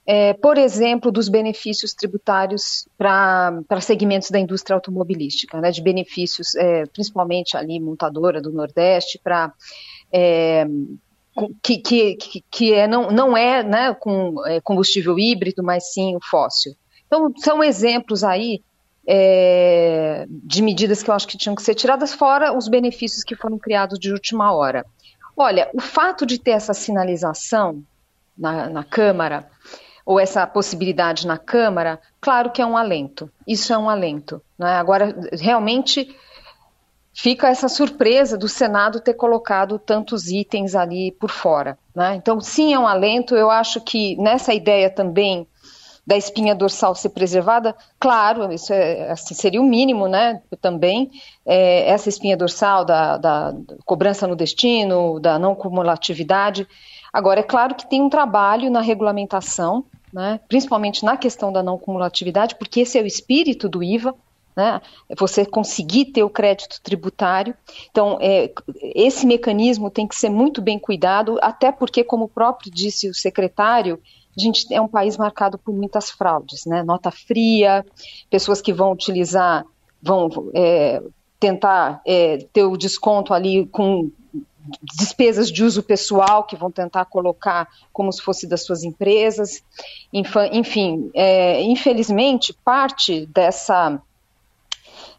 é, 0.06 0.34
por 0.34 0.58
exemplo, 0.58 1.12
dos 1.12 1.30
benefícios 1.30 1.94
tributários 1.94 2.88
para 2.98 3.82
segmentos 3.82 4.30
da 4.30 4.40
indústria 4.40 4.76
automobilística, 4.76 5.60
né, 5.62 5.72
de 5.72 5.82
benefícios, 5.82 6.56
é, 6.56 6.86
principalmente 6.88 7.56
ali, 7.56 7.80
montadora 7.80 8.42
do 8.42 8.52
Nordeste, 8.52 9.20
para 9.24 9.54
é, 10.12 10.66
que, 11.62 11.78
que, 11.78 12.18
que 12.52 12.74
é, 12.74 12.88
não, 12.88 13.10
não 13.12 13.38
é, 13.38 13.64
né, 13.64 13.94
com 13.94 14.46
é, 14.46 14.60
combustível 14.62 15.18
híbrido, 15.18 15.64
mas 15.64 15.92
sim 15.92 16.16
o 16.16 16.20
fóssil. 16.22 16.74
Então, 17.14 17.32
são 17.38 17.64
exemplos 17.64 18.24
aí 18.24 18.64
é, 19.08 20.26
de 20.28 20.64
medidas 20.64 21.04
que 21.04 21.12
eu 21.12 21.14
acho 21.14 21.28
que 21.28 21.38
tinham 21.38 21.56
que 21.56 21.62
ser 21.62 21.76
tiradas, 21.76 22.12
fora 22.12 22.58
os 22.58 22.68
benefícios 22.68 23.24
que 23.24 23.36
foram 23.36 23.60
criados 23.60 24.00
de 24.00 24.12
última 24.12 24.52
hora. 24.52 24.84
Olha, 25.38 25.70
o 25.76 25.80
fato 25.80 26.26
de 26.26 26.40
ter 26.40 26.52
essa 26.52 26.74
sinalização 26.74 27.84
na, 28.36 28.68
na 28.68 28.84
Câmara, 28.84 29.48
ou 30.04 30.20
essa 30.20 30.48
possibilidade 30.48 31.28
na 31.28 31.38
Câmara, 31.38 32.02
claro 32.20 32.50
que 32.50 32.64
é 32.64 32.66
um 32.66 32.76
alento. 32.76 33.32
Isso 33.48 33.72
é 33.72 33.78
um 33.78 33.92
alento. 33.92 34.42
Né? 34.58 34.74
Agora, 34.74 35.16
realmente 35.40 36.18
fica 37.14 37.48
essa 37.48 37.70
surpresa 37.70 38.36
do 38.36 38.48
Senado 38.48 39.00
ter 39.00 39.14
colocado 39.14 39.78
tantos 39.78 40.30
itens 40.30 40.74
ali 40.74 41.12
por 41.12 41.30
fora. 41.30 41.78
Né? 41.94 42.16
Então, 42.16 42.42
sim, 42.42 42.74
é 42.74 42.80
um 42.80 42.88
alento. 42.88 43.36
Eu 43.36 43.52
acho 43.52 43.80
que 43.82 44.18
nessa 44.18 44.52
ideia 44.52 44.90
também 44.90 45.48
da 46.06 46.18
espinha 46.18 46.54
dorsal 46.54 46.94
ser 46.94 47.10
preservada, 47.10 47.76
claro, 48.00 48.52
isso 48.52 48.74
é, 48.74 49.12
assim, 49.12 49.34
seria 49.34 49.62
o 49.62 49.66
mínimo, 49.66 50.08
né? 50.08 50.42
Também 50.62 51.10
é, 51.46 51.90
essa 51.90 52.10
espinha 52.10 52.36
dorsal 52.36 52.84
da, 52.84 53.18
da, 53.18 53.54
cobrança 53.86 54.28
no 54.28 54.36
destino, 54.36 55.20
da 55.20 55.40
não 55.40 55.56
cumulatividade. 55.56 56.68
Agora, 57.12 57.40
é 57.40 57.44
claro 57.44 57.76
que 57.76 57.90
tem 57.90 58.02
um 58.02 58.10
trabalho 58.10 58.70
na 58.70 58.82
regulamentação, 58.82 59.86
né? 60.12 60.40
Principalmente 60.48 61.06
na 61.06 61.16
questão 61.16 61.54
da 61.54 61.64
não 61.64 61.78
cumulatividade, 61.78 62.56
porque 62.56 62.82
esse 62.82 62.98
é 62.98 63.02
o 63.02 63.08
espírito 63.08 63.70
do 63.70 63.82
IVA 63.82 64.14
né? 64.56 64.82
Você 65.18 65.46
conseguir 65.46 66.06
ter 66.06 66.24
o 66.24 66.30
crédito 66.30 66.80
tributário. 66.82 67.56
Então, 67.90 68.18
é, 68.22 68.52
esse 68.96 69.26
mecanismo 69.26 69.90
tem 69.90 70.08
que 70.08 70.16
ser 70.16 70.30
muito 70.30 70.62
bem 70.62 70.78
cuidado, 70.78 71.40
até 71.42 71.72
porque, 71.72 72.04
como 72.04 72.28
próprio 72.28 72.72
disse 72.72 73.10
o 73.10 73.14
secretário, 73.14 74.00
a 74.38 74.42
gente 74.42 74.74
é 74.74 74.82
um 74.82 74.88
país 74.88 75.18
marcado 75.18 75.58
por 75.58 75.74
muitas 75.74 76.10
fraudes, 76.10 76.66
né? 76.66 76.84
Nota 76.84 77.12
fria, 77.12 77.86
pessoas 78.30 78.62
que 78.62 78.74
vão 78.74 78.92
utilizar, 78.92 79.66
vão 80.02 80.30
é, 80.54 81.02
tentar 81.40 82.02
é, 82.06 82.38
ter 82.52 82.64
o 82.64 82.78
desconto 82.78 83.34
ali 83.34 83.68
com 83.68 84.10
despesas 84.98 85.52
de 85.52 85.64
uso 85.64 85.84
pessoal 85.84 86.46
que 86.46 86.56
vão 86.56 86.72
tentar 86.72 87.06
colocar 87.06 87.68
como 87.92 88.12
se 88.12 88.22
fosse 88.22 88.48
das 88.48 88.64
suas 88.64 88.84
empresas. 88.84 89.62
Enfim, 90.52 91.12
é, 91.14 91.62
infelizmente, 91.62 92.54
parte 92.64 93.26
dessa 93.28 94.02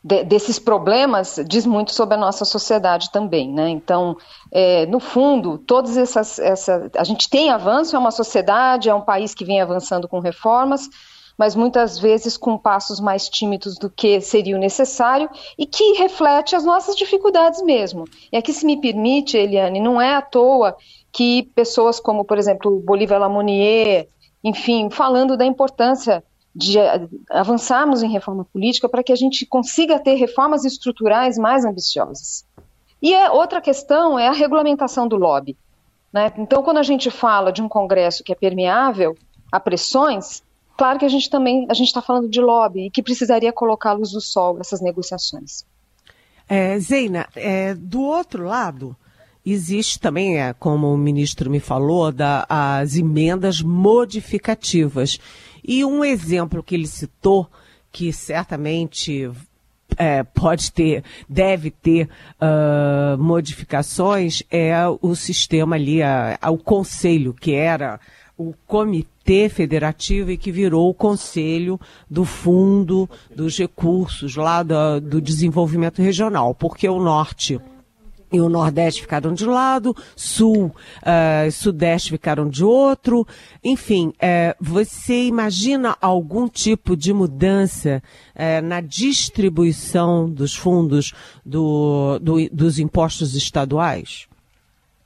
de, 0.04 0.22
desses 0.22 0.58
problemas 0.58 1.40
diz 1.48 1.64
muito 1.64 1.92
sobre 1.92 2.14
a 2.14 2.18
nossa 2.18 2.44
sociedade 2.44 3.10
também, 3.10 3.50
né? 3.50 3.70
Então, 3.70 4.14
é, 4.52 4.84
no 4.84 5.00
fundo, 5.00 5.56
todas 5.56 5.96
essas, 5.96 6.38
essa, 6.38 6.90
a 6.94 7.04
gente 7.04 7.30
tem 7.30 7.50
avanço, 7.50 7.96
é 7.96 7.98
uma 7.98 8.10
sociedade, 8.10 8.90
é 8.90 8.94
um 8.94 9.00
país 9.00 9.34
que 9.34 9.46
vem 9.46 9.62
avançando 9.62 10.06
com 10.06 10.20
reformas, 10.20 10.90
mas 11.38 11.56
muitas 11.56 11.98
vezes 11.98 12.36
com 12.36 12.58
passos 12.58 13.00
mais 13.00 13.30
tímidos 13.30 13.78
do 13.78 13.88
que 13.88 14.20
seria 14.20 14.54
o 14.54 14.60
necessário 14.60 15.28
e 15.58 15.64
que 15.64 15.94
reflete 15.94 16.54
as 16.54 16.64
nossas 16.64 16.94
dificuldades 16.94 17.62
mesmo. 17.62 18.04
E 18.30 18.36
aqui, 18.36 18.52
se 18.52 18.66
me 18.66 18.78
permite, 18.78 19.38
Eliane, 19.38 19.80
não 19.80 19.98
é 19.98 20.14
à 20.14 20.20
toa 20.20 20.76
que 21.10 21.44
pessoas 21.54 21.98
como, 21.98 22.24
por 22.24 22.36
exemplo, 22.36 22.78
Bolívar 22.78 23.18
Lamonier, 23.18 24.06
enfim, 24.44 24.90
falando 24.90 25.36
da 25.36 25.46
importância 25.46 26.22
de 26.54 26.78
avançarmos 27.30 28.02
em 28.02 28.10
reforma 28.10 28.44
política 28.44 28.88
para 28.88 29.02
que 29.02 29.12
a 29.12 29.16
gente 29.16 29.44
consiga 29.44 29.98
ter 29.98 30.14
reformas 30.14 30.64
estruturais 30.64 31.36
mais 31.36 31.64
ambiciosas. 31.64 32.46
E 33.02 33.14
a 33.14 33.32
outra 33.32 33.60
questão 33.60 34.18
é 34.18 34.28
a 34.28 34.32
regulamentação 34.32 35.08
do 35.08 35.16
lobby. 35.16 35.56
Né? 36.12 36.32
Então, 36.38 36.62
quando 36.62 36.78
a 36.78 36.82
gente 36.82 37.10
fala 37.10 37.52
de 37.52 37.60
um 37.60 37.68
Congresso 37.68 38.22
que 38.22 38.32
é 38.32 38.36
permeável 38.36 39.16
a 39.50 39.58
pressões, 39.58 40.42
claro 40.76 40.98
que 40.98 41.04
a 41.04 41.08
gente 41.08 41.28
também 41.28 41.66
a 41.68 41.74
gente 41.74 41.88
está 41.88 42.00
falando 42.00 42.28
de 42.28 42.40
lobby 42.40 42.86
e 42.86 42.90
que 42.90 43.02
precisaria 43.02 43.52
à 43.52 43.92
luz 43.92 44.12
do 44.12 44.20
sol 44.20 44.58
essas 44.60 44.80
negociações. 44.80 45.64
É, 46.48 46.78
Zeina, 46.78 47.26
é, 47.34 47.74
do 47.74 48.02
outro 48.02 48.44
lado, 48.44 48.96
existe 49.44 49.98
também, 49.98 50.40
é, 50.40 50.52
como 50.52 50.92
o 50.92 50.96
ministro 50.96 51.50
me 51.50 51.60
falou, 51.60 52.12
da, 52.12 52.46
as 52.48 52.96
emendas 52.96 53.60
modificativas. 53.60 55.18
E 55.64 55.84
um 55.84 56.04
exemplo 56.04 56.62
que 56.62 56.74
ele 56.74 56.86
citou, 56.86 57.48
que 57.90 58.12
certamente 58.12 59.30
é, 59.96 60.22
pode 60.22 60.72
ter, 60.72 61.02
deve 61.28 61.70
ter 61.70 62.08
uh, 62.40 63.16
modificações, 63.18 64.42
é 64.50 64.74
o 65.00 65.14
sistema 65.14 65.76
ali, 65.76 66.02
a, 66.02 66.38
a, 66.40 66.50
o 66.50 66.58
conselho, 66.58 67.32
que 67.32 67.54
era 67.54 67.98
o 68.36 68.52
comitê 68.66 69.48
federativo 69.48 70.30
e 70.30 70.36
que 70.36 70.50
virou 70.50 70.90
o 70.90 70.94
conselho 70.94 71.80
do 72.10 72.24
fundo 72.24 73.08
dos 73.34 73.56
recursos 73.56 74.34
lá 74.34 74.62
do, 74.62 75.00
do 75.00 75.20
desenvolvimento 75.20 76.02
regional, 76.02 76.54
porque 76.54 76.88
o 76.88 77.00
norte 77.00 77.60
e 78.34 78.40
o 78.40 78.48
Nordeste 78.48 79.02
ficaram 79.02 79.32
de 79.32 79.48
um 79.48 79.52
lado, 79.52 79.96
Sul 80.16 80.66
uh, 80.66 81.50
Sudeste 81.52 82.10
ficaram 82.10 82.48
de 82.48 82.64
outro. 82.64 83.24
Enfim, 83.62 84.08
uh, 84.08 84.56
você 84.60 85.26
imagina 85.26 85.96
algum 86.00 86.48
tipo 86.48 86.96
de 86.96 87.12
mudança 87.12 88.02
uh, 88.34 88.66
na 88.66 88.80
distribuição 88.80 90.28
dos 90.28 90.54
fundos 90.54 91.12
do, 91.46 92.18
do, 92.20 92.48
dos 92.50 92.80
impostos 92.80 93.36
estaduais? 93.36 94.26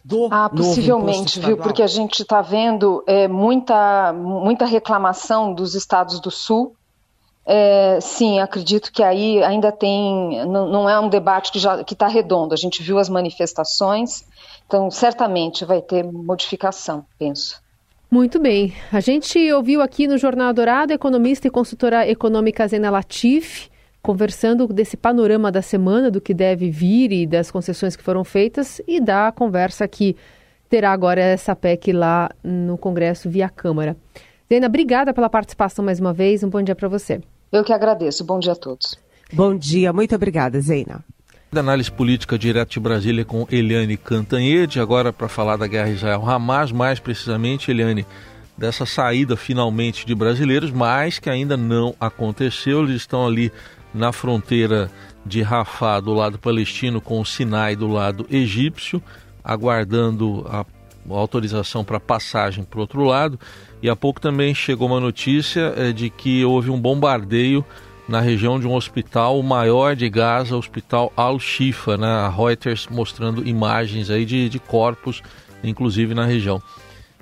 Do 0.03 0.29
ah, 0.31 0.49
possivelmente, 0.49 1.39
viu? 1.39 1.59
Porque 1.59 1.83
a 1.83 1.87
gente 1.87 2.23
está 2.23 2.41
vendo 2.41 3.05
é, 3.07 3.29
muita, 3.29 4.11
muita 4.15 4.65
reclamação 4.65 5.53
dos 5.53 5.75
estados 5.75 6.19
do 6.19 6.31
Sul 6.31 6.78
é, 7.51 7.99
sim, 8.03 8.39
acredito 8.41 8.93
que 8.93 9.03
aí 9.03 9.43
ainda 9.43 9.73
tem, 9.73 10.47
não, 10.47 10.69
não 10.69 10.87
é 10.87 11.01
um 11.01 11.09
debate 11.09 11.51
que 11.51 11.59
já 11.59 11.83
que 11.83 11.95
está 11.95 12.07
redondo. 12.07 12.53
A 12.53 12.59
gente 12.59 12.83
viu 12.83 12.99
as 12.99 13.09
manifestações, 13.09 14.23
então 14.67 14.91
certamente 14.91 15.65
vai 15.65 15.81
ter 15.81 16.05
modificação, 16.05 17.07
penso. 17.19 17.59
Muito 18.11 18.39
bem. 18.39 18.75
A 18.93 19.01
gente 19.01 19.51
ouviu 19.51 19.81
aqui 19.81 20.07
no 20.07 20.19
Jornal 20.19 20.53
Dourado 20.53 20.93
economista 20.93 21.49
e 21.49 21.51
consultora 21.51 22.07
econômica 22.07 22.69
Zena 22.69 22.91
Latif 22.91 23.71
conversando 24.03 24.67
desse 24.67 24.97
panorama 24.97 25.51
da 25.51 25.63
semana, 25.63 26.11
do 26.11 26.21
que 26.21 26.35
deve 26.35 26.71
vir 26.71 27.13
e 27.13 27.27
das 27.27 27.51
concessões 27.51 27.97
que 27.97 28.03
foram 28.03 28.25
feitas 28.25 28.81
e 28.87 29.01
da 29.01 29.33
conversa 29.33 29.89
que 29.89 30.15
terá 30.69 30.93
agora 30.93 31.21
essa 31.21 31.57
PEC 31.57 31.93
lá 31.93 32.31
no 32.45 32.77
Congresso 32.77 33.29
via 33.29 33.49
Câmara. 33.49 33.97
Zena, 34.51 34.67
obrigada 34.67 35.15
pela 35.15 35.31
participação 35.31 35.83
mais 35.83 35.99
uma 35.99 36.13
vez. 36.13 36.45
Um 36.45 36.51
bom 36.51 36.63
dia 36.63 36.75
para 36.75 36.89
você. 36.89 37.23
Eu 37.51 37.65
que 37.65 37.73
agradeço. 37.73 38.25
Bom 38.25 38.39
dia 38.39 38.53
a 38.53 38.57
todos. 38.57 38.99
Bom 39.33 39.57
dia, 39.57 39.93
muito 39.93 40.15
obrigada, 40.15 40.61
Zeina. 40.61 41.05
Da 41.51 41.61
análise 41.61 41.91
política 41.91 42.39
direto 42.39 42.73
de 42.73 42.81
Brasília 42.81 43.25
com 43.25 43.47
Eliane 43.51 43.97
Cantanhede, 43.97 44.81
agora 44.81 45.13
para 45.13 45.29
falar 45.29 45.57
da 45.57 45.67
guerra 45.67 45.91
Israel-Hamas, 45.91 46.73
mais 46.73 47.01
precisamente, 47.01 47.71
Eliane, 47.71 48.07
dessa 48.57 48.85
saída 48.85 49.37
finalmente 49.37 50.05
de 50.05 50.15
brasileiros, 50.15 50.71
mas 50.71 51.19
que 51.19 51.31
ainda 51.31 51.57
não 51.57 51.95
aconteceu. 51.99 52.83
Eles 52.83 52.97
estão 52.97 53.27
ali 53.27 53.51
na 53.95 54.13
fronteira 54.13 54.91
de 55.25 55.41
Rafah, 55.41 56.01
do 56.01 56.13
lado 56.13 56.39
palestino, 56.39 57.01
com 57.01 57.21
o 57.21 57.25
Sinai 57.25 57.75
do 57.75 57.89
lado 57.89 58.27
egípcio, 58.31 59.03
aguardando 59.43 60.47
a 60.51 60.67
autorização 61.09 61.83
para 61.83 61.99
passagem 61.99 62.63
para 62.65 62.79
o 62.79 62.81
outro 62.81 63.05
lado. 63.05 63.41
E 63.83 63.89
há 63.89 63.95
pouco 63.95 64.21
também 64.21 64.55
chegou 64.55 64.89
uma 64.89 65.01
notícia 65.01 65.73
é, 65.77 65.93
de 65.93 66.11
que 66.11 66.45
houve 66.45 66.71
um 66.71 66.81
bombardeio 66.81 67.65
na 68.09 68.21
região 68.21 68.59
de 68.59 68.67
um 68.67 68.75
hospital, 68.75 69.41
maior 69.43 69.95
de 69.95 70.09
Gaza, 70.09 70.57
o 70.57 70.59
Hospital 70.59 71.13
Al-Shifa, 71.15 71.97
né? 71.97 72.07
A 72.07 72.29
Reuters 72.29 72.89
mostrando 72.91 73.47
imagens 73.47 74.09
aí 74.09 74.25
de, 74.25 74.49
de 74.49 74.59
corpos, 74.59 75.23
inclusive 75.63 76.15
na 76.15 76.25
região. 76.25 76.61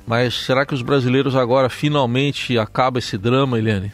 Mas 0.06 0.34
será 0.34 0.64
que 0.64 0.72
os 0.72 0.82
brasileiros 0.82 1.34
agora 1.34 1.68
finalmente 1.68 2.56
acaba 2.56 3.00
esse 3.00 3.18
drama, 3.18 3.58
Eliane? 3.58 3.92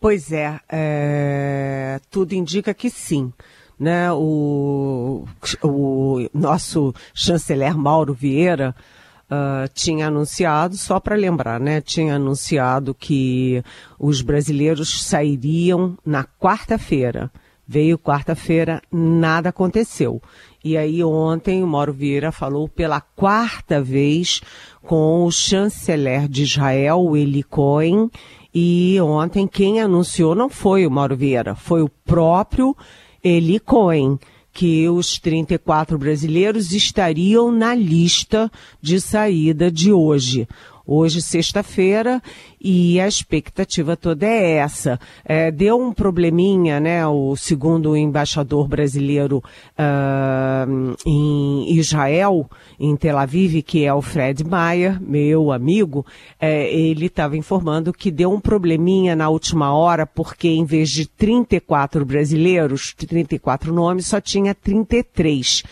Pois 0.00 0.30
é, 0.30 0.60
é 0.68 2.00
tudo 2.08 2.32
indica 2.32 2.72
que 2.72 2.88
sim. 2.88 3.32
Né? 3.78 4.10
O, 4.12 5.26
o 5.62 6.28
nosso 6.32 6.94
chanceler 7.12 7.76
Mauro 7.76 8.14
Vieira 8.14 8.74
uh, 9.30 9.68
tinha 9.72 10.08
anunciado, 10.08 10.76
só 10.76 10.98
para 10.98 11.16
lembrar, 11.16 11.60
né? 11.60 11.80
Tinha 11.80 12.16
anunciado 12.16 12.94
que 12.94 13.62
os 13.98 14.20
brasileiros 14.22 15.02
sairiam 15.02 15.96
na 16.04 16.24
quarta-feira. 16.24 17.30
Veio 17.66 17.98
quarta-feira, 17.98 18.80
nada 18.90 19.50
aconteceu. 19.50 20.22
E 20.64 20.76
aí 20.76 21.04
ontem 21.04 21.62
o 21.62 21.66
Mauro 21.66 21.92
Vieira 21.92 22.32
falou 22.32 22.66
pela 22.66 23.00
quarta 23.00 23.80
vez 23.80 24.40
com 24.82 25.24
o 25.24 25.30
chanceler 25.30 26.26
de 26.28 26.44
Israel, 26.44 27.14
Eli 27.14 27.42
Cohen, 27.42 28.10
e 28.54 28.98
ontem 29.00 29.46
quem 29.46 29.80
anunciou 29.80 30.34
não 30.34 30.48
foi 30.48 30.86
o 30.86 30.90
Mauro 30.90 31.14
Vieira, 31.14 31.54
foi 31.54 31.82
o 31.82 31.90
próprio 32.06 32.74
Eli 33.22 33.60
Cohen 33.60 34.18
que 34.58 34.88
os 34.88 35.20
34 35.20 35.96
brasileiros 35.96 36.72
estariam 36.72 37.52
na 37.52 37.76
lista 37.76 38.50
de 38.82 39.00
saída 39.00 39.70
de 39.70 39.92
hoje 39.92 40.48
hoje, 40.88 41.20
sexta-feira, 41.20 42.22
e 42.58 42.98
a 42.98 43.06
expectativa 43.06 43.94
toda 43.94 44.26
é 44.26 44.52
essa. 44.52 44.98
É, 45.22 45.50
deu 45.50 45.78
um 45.78 45.92
probleminha, 45.92 46.80
né? 46.80 47.06
O 47.06 47.36
segundo 47.36 47.94
embaixador 47.94 48.66
brasileiro 48.66 49.44
uh, 49.78 50.96
em 51.06 51.76
Israel, 51.76 52.48
em 52.80 52.96
Tel 52.96 53.18
Aviv, 53.18 53.62
que 53.62 53.84
é 53.84 53.92
o 53.92 54.00
Fred 54.00 54.42
Maia, 54.42 54.98
meu 55.04 55.52
amigo, 55.52 56.06
é, 56.40 56.72
ele 56.74 57.06
estava 57.06 57.36
informando 57.36 57.92
que 57.92 58.10
deu 58.10 58.32
um 58.32 58.40
probleminha 58.40 59.14
na 59.14 59.28
última 59.28 59.74
hora, 59.74 60.06
porque 60.06 60.48
em 60.48 60.64
vez 60.64 60.88
de 60.88 61.06
34 61.06 62.02
brasileiros, 62.06 62.94
34 62.94 63.72
nomes, 63.74 64.06
só 64.06 64.20
tinha 64.20 64.54
33. 64.54 65.62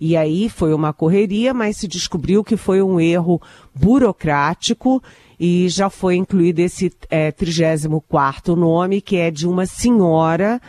E 0.00 0.16
aí 0.16 0.48
foi 0.48 0.74
uma 0.74 0.92
correria, 0.92 1.54
mas 1.54 1.78
se 1.78 1.88
descobriu 1.88 2.44
que 2.44 2.56
foi 2.56 2.82
um 2.82 3.00
erro 3.00 3.40
burocrático 3.74 5.02
e 5.38 5.68
já 5.68 5.90
foi 5.90 6.16
incluído 6.16 6.60
esse 6.60 6.92
é, 7.10 7.30
34 7.30 8.56
nome, 8.56 9.00
que 9.00 9.16
é 9.16 9.30
de 9.30 9.46
uma 9.46 9.66
senhora 9.66 10.60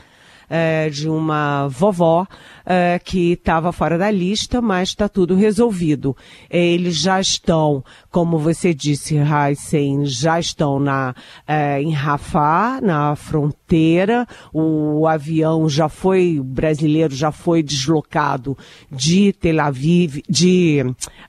é, 0.50 0.89
de 0.89 1.10
uma 1.10 1.68
vovó 1.68 2.25
é, 2.66 3.00
que 3.04 3.34
estava 3.34 3.72
fora 3.72 3.98
da 3.98 4.10
lista, 4.10 4.62
mas 4.62 4.89
está 4.89 5.08
tudo 5.08 5.36
resolvido. 5.36 6.16
É, 6.50 6.66
eles 6.66 6.98
já 6.98 7.20
estão, 7.20 7.84
como 8.10 8.38
você 8.38 8.74
disse, 8.74 9.16
Heisen, 9.16 10.06
já 10.06 10.39
estão 10.39 10.80
na, 10.80 11.13
é, 11.48 11.82
em 11.82 11.92
Rafah, 11.92 12.80
na 12.82 13.16
fronteira. 13.16 14.27
O, 14.54 15.08
avião 15.08 15.70
já 15.70 15.88
foi, 15.89 16.39
o 16.39 16.44
brasileiro 16.44 17.16
já 17.16 17.32
foi 17.32 17.63
deslocado 17.63 18.58
de 18.92 19.34
Tel 19.34 19.62
Aviv, 19.62 20.22
de, 20.30 20.84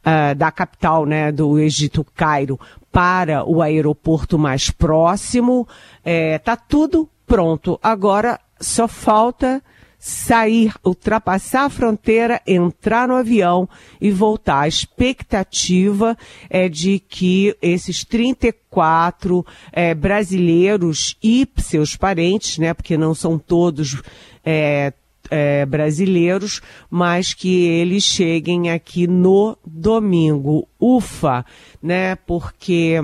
é, 0.05 0.35
da 0.35 0.51
capital 0.51 1.07
né, 1.07 1.31
do 1.31 1.59
Egito, 1.59 2.05
Cairo, 2.15 2.59
para 2.91 3.45
o 3.45 3.63
aeroporto 3.63 4.39
mais 4.39 4.71
próximo. 4.71 5.69
Está 6.05 6.57
tudo 6.57 7.09
pronto. 7.27 7.79
Agora 7.83 8.41
só 8.61 8.89
falta 8.89 9.63
sair, 9.99 10.73
ultrapassar 10.85 11.65
a 11.65 11.71
fronteira, 11.71 12.41
entrar 12.47 13.09
no 13.09 13.15
avião 13.15 13.69
e 14.01 14.11
voltar. 14.11 14.61
A 14.61 14.69
expectativa 14.69 16.17
é 16.49 16.69
de 16.69 17.01
que 17.01 17.57
esses 17.61 18.05
34 18.05 19.45
é, 19.73 19.95
brasileiros 19.95 21.17
e 21.23 21.47
seus 21.59 21.97
parentes, 21.97 22.59
né, 22.59 22.73
porque 22.73 22.97
não 22.97 23.15
são 23.15 23.39
todos 23.39 24.01
é, 24.45 24.93
é, 25.31 25.67
brasileiros, 25.67 26.61
mas 26.89 27.35
que 27.35 27.65
eles 27.67 28.05
cheguem 28.05 28.71
aqui 28.71 29.07
no 29.07 29.59
domingo. 29.67 30.69
Ufa, 30.81 31.45
né, 31.83 32.15
porque 32.15 33.01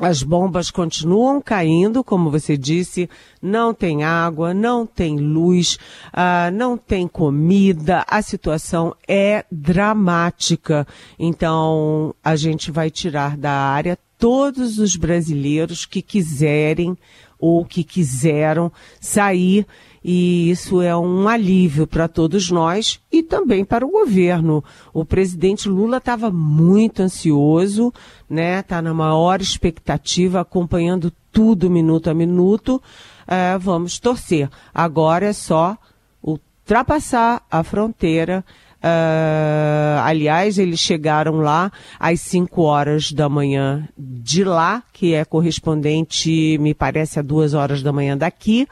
as 0.00 0.22
bombas 0.22 0.70
continuam 0.70 1.40
caindo, 1.40 2.02
como 2.02 2.30
você 2.30 2.56
disse, 2.56 3.08
não 3.40 3.74
tem 3.74 4.02
água, 4.02 4.54
não 4.54 4.86
tem 4.86 5.18
luz, 5.18 5.78
uh, 6.08 6.50
não 6.52 6.76
tem 6.76 7.06
comida, 7.06 8.04
a 8.08 8.22
situação 8.22 8.94
é 9.06 9.44
dramática. 9.50 10.86
Então, 11.18 12.14
a 12.24 12.34
gente 12.36 12.70
vai 12.70 12.90
tirar 12.90 13.36
da 13.36 13.52
área 13.52 13.98
todos 14.20 14.78
os 14.78 14.94
brasileiros 14.94 15.84
que 15.84 16.00
quiserem 16.00 16.96
ou 17.38 17.64
que 17.64 17.82
quiseram 17.82 18.70
sair 19.00 19.66
e 20.02 20.50
isso 20.50 20.80
é 20.80 20.96
um 20.96 21.28
alívio 21.28 21.86
para 21.86 22.08
todos 22.08 22.50
nós 22.50 23.00
e 23.12 23.22
também 23.22 23.64
para 23.64 23.84
o 23.84 23.90
governo. 23.90 24.64
O 24.94 25.04
presidente 25.04 25.68
Lula 25.68 25.98
estava 25.98 26.30
muito 26.30 27.02
ansioso, 27.02 27.92
né? 28.28 28.60
Está 28.60 28.80
na 28.80 28.94
maior 28.94 29.42
expectativa, 29.42 30.40
acompanhando 30.40 31.12
tudo 31.30 31.70
minuto 31.70 32.08
a 32.08 32.14
minuto. 32.14 32.82
É, 33.26 33.58
vamos 33.58 33.98
torcer. 33.98 34.48
Agora 34.72 35.26
é 35.26 35.32
só 35.34 35.76
ultrapassar 36.22 37.42
a 37.50 37.62
fronteira. 37.62 38.42
Uh, 38.82 40.00
aliás, 40.04 40.58
eles 40.58 40.80
chegaram 40.80 41.36
lá 41.36 41.70
às 41.98 42.20
5 42.22 42.62
horas 42.62 43.12
da 43.12 43.28
manhã 43.28 43.86
de 43.96 44.42
lá, 44.42 44.82
que 44.92 45.14
é 45.14 45.24
correspondente, 45.24 46.56
me 46.58 46.72
parece, 46.72 47.18
a 47.18 47.22
2 47.22 47.52
horas 47.52 47.82
da 47.82 47.92
manhã 47.92 48.16
daqui. 48.16 48.66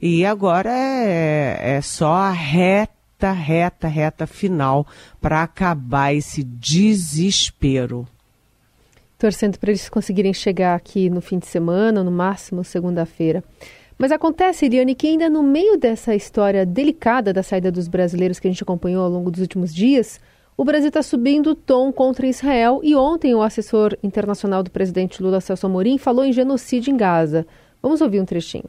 E 0.00 0.26
agora 0.26 0.70
é, 0.72 1.76
é 1.76 1.80
só 1.80 2.12
a 2.12 2.32
reta, 2.32 3.30
reta, 3.30 3.86
reta 3.86 4.26
final 4.26 4.84
para 5.20 5.44
acabar 5.44 6.12
esse 6.12 6.42
desespero. 6.42 8.06
Torcendo 9.16 9.56
para 9.60 9.70
eles 9.70 9.88
conseguirem 9.88 10.34
chegar 10.34 10.74
aqui 10.74 11.08
no 11.08 11.20
fim 11.20 11.38
de 11.38 11.46
semana, 11.46 12.02
no 12.02 12.10
máximo 12.10 12.64
segunda-feira. 12.64 13.44
Mas 13.98 14.10
acontece, 14.10 14.66
Iriane, 14.66 14.94
que 14.94 15.06
ainda 15.06 15.28
no 15.28 15.42
meio 15.42 15.76
dessa 15.76 16.14
história 16.14 16.66
delicada 16.66 17.32
da 17.32 17.42
saída 17.42 17.70
dos 17.70 17.88
brasileiros 17.88 18.40
que 18.40 18.48
a 18.48 18.50
gente 18.50 18.62
acompanhou 18.62 19.04
ao 19.04 19.10
longo 19.10 19.30
dos 19.30 19.40
últimos 19.40 19.74
dias, 19.74 20.20
o 20.56 20.64
Brasil 20.64 20.88
está 20.88 21.02
subindo 21.02 21.50
o 21.50 21.54
tom 21.54 21.92
contra 21.92 22.26
Israel 22.26 22.80
e 22.82 22.94
ontem 22.94 23.34
o 23.34 23.42
assessor 23.42 23.96
internacional 24.02 24.62
do 24.62 24.70
presidente 24.70 25.22
Lula, 25.22 25.40
Celso 25.40 25.66
Amorim, 25.66 25.98
falou 25.98 26.24
em 26.24 26.32
genocídio 26.32 26.92
em 26.92 26.96
Gaza. 26.96 27.46
Vamos 27.82 28.00
ouvir 28.00 28.20
um 28.20 28.24
trechinho. 28.24 28.68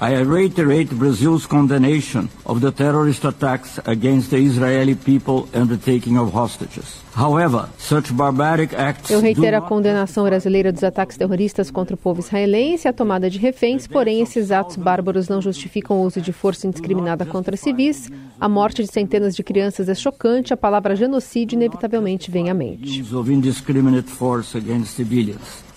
I 0.00 0.22
reiterate 0.22 0.94
Brazil's 0.94 1.44
condemnation 1.44 2.28
of 2.44 2.60
the 2.60 2.70
terrorist 2.70 3.24
attacks 3.24 3.80
against 3.84 4.30
the 4.30 4.38
Israeli 4.38 4.94
people 4.94 5.48
and 5.52 5.66
the 5.66 5.76
taking 5.76 6.16
of 6.18 6.32
hostages. 6.32 7.02
However, 7.18 7.68
such 7.76 8.12
barbaric 8.12 8.76
acts 8.76 9.10
Eu 9.10 9.18
reitero 9.18 9.56
a 9.56 9.60
condenação 9.60 10.24
brasileira 10.24 10.70
dos 10.70 10.84
ataques 10.84 11.16
terroristas 11.16 11.68
contra 11.68 11.96
o 11.96 11.98
povo 11.98 12.20
israelense 12.20 12.86
e 12.86 12.88
a 12.88 12.92
tomada 12.92 13.28
de 13.28 13.38
reféns, 13.38 13.88
porém 13.88 14.20
esses 14.20 14.52
atos 14.52 14.76
bárbaros 14.76 15.28
não 15.28 15.42
justificam 15.42 15.96
o 15.96 16.04
uso 16.04 16.20
de 16.20 16.32
força 16.32 16.68
indiscriminada 16.68 17.26
contra 17.26 17.56
civis. 17.56 18.08
A 18.40 18.48
morte 18.48 18.84
de 18.84 18.92
centenas 18.92 19.34
de 19.34 19.42
crianças 19.42 19.88
é 19.88 19.96
chocante, 19.96 20.54
a 20.54 20.56
palavra 20.56 20.94
genocídio 20.94 21.56
inevitavelmente 21.56 22.30
vem 22.30 22.50
à 22.50 22.54
mente. 22.54 23.02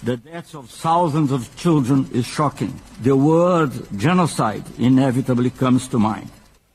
The 0.04 0.18
deaths 0.18 0.56
of 0.56 0.68
thousands 0.68 1.32
of 1.32 1.48
children 1.58 2.08
is 2.12 2.26
shocking. 2.26 2.74
The 3.04 3.12
word 3.12 3.72
genocide 3.96 4.64
inevitably 4.80 5.52
comes 5.52 5.88
to 5.90 6.00
mind. 6.00 6.28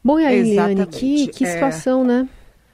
Bom, 0.05 0.21
e 0.21 0.25
aí, 0.25 0.39
Eliane, 0.39 0.87
que, 0.87 1.27
que 1.27 1.45
é. 1.45 1.53
situação, 1.55 2.03
é, 2.03 2.07
né? 2.07 2.29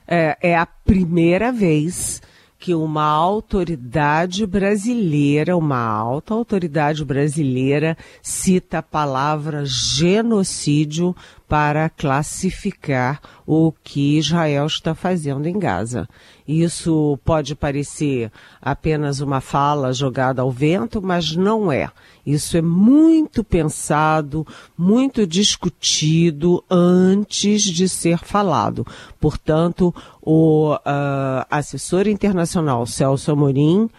É, 0.07 0.37
é 0.41 0.57
a 0.57 0.67
primeira 0.67 1.53
vez 1.53 2.21
que 2.63 2.77
uma 2.77 3.03
autoridade 3.03 4.47
brasileira, 4.47 5.57
uma 5.57 5.85
alta 5.85 6.33
autoridade 6.33 7.05
brasileira, 7.05 7.99
cita 8.23 8.79
a 8.79 8.83
palavra 8.83 9.65
genocídio 9.65 11.13
para 11.49 11.91
classificar 11.91 13.21
o 13.45 13.73
que 13.83 14.17
Israel 14.17 14.65
está 14.67 14.95
fazendo 14.95 15.49
em 15.49 15.59
Gaza. 15.59 16.09
Isso 16.47 17.19
pode 17.25 17.57
parecer 17.57 18.31
apenas 18.61 19.21
uma 19.21 19.41
fala 19.41 19.93
jogada 19.93 20.41
ao 20.41 20.51
vento, 20.53 21.03
mas 21.03 21.35
não 21.35 21.73
é. 21.73 21.91
Isso 22.25 22.57
é 22.57 22.63
muito 22.63 23.43
pensado, 23.43 24.47
muito 24.79 25.27
discutido 25.27 26.63
antes 26.71 27.63
de 27.63 27.89
ser 27.89 28.19
falado. 28.19 28.87
Portanto, 29.21 29.95
o 30.21 30.75
uh, 30.75 30.79
assessor 31.51 32.07
internacional 32.07 32.87
Celso 32.87 33.33
Amorim, 33.33 33.85
uh, 33.85 33.91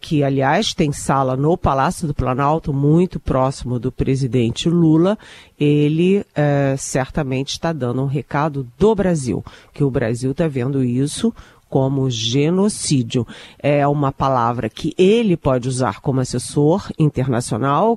que 0.00 0.22
aliás 0.22 0.74
tem 0.74 0.92
sala 0.92 1.34
no 1.34 1.56
Palácio 1.56 2.06
do 2.06 2.12
Planalto, 2.14 2.74
muito 2.74 3.18
próximo 3.18 3.78
do 3.78 3.90
presidente 3.90 4.68
Lula, 4.68 5.18
ele 5.58 6.18
uh, 6.18 6.76
certamente 6.76 7.52
está 7.52 7.72
dando 7.72 8.02
um 8.02 8.06
recado 8.06 8.66
do 8.78 8.94
Brasil, 8.94 9.42
que 9.72 9.82
o 9.82 9.90
Brasil 9.90 10.32
está 10.32 10.46
vendo 10.46 10.84
isso 10.84 11.32
como 11.68 12.08
genocídio. 12.08 13.26
É 13.58 13.86
uma 13.86 14.12
palavra 14.12 14.68
que 14.68 14.94
ele 14.96 15.36
pode 15.36 15.68
usar 15.68 16.00
como 16.00 16.20
assessor 16.20 16.90
internacional, 16.98 17.45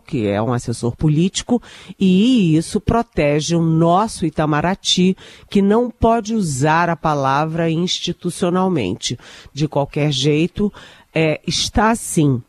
que 0.05 0.27
é 0.27 0.41
um 0.41 0.53
assessor 0.53 0.95
político, 0.95 1.61
e 1.99 2.55
isso 2.55 2.79
protege 2.79 3.55
o 3.55 3.61
nosso 3.61 4.25
Itamaraty, 4.25 5.15
que 5.49 5.61
não 5.61 5.89
pode 5.89 6.35
usar 6.35 6.89
a 6.89 6.95
palavra 6.95 7.69
institucionalmente. 7.69 9.17
De 9.53 9.67
qualquer 9.67 10.11
jeito, 10.11 10.71
é, 11.13 11.39
está 11.47 11.89
assim. 11.89 12.41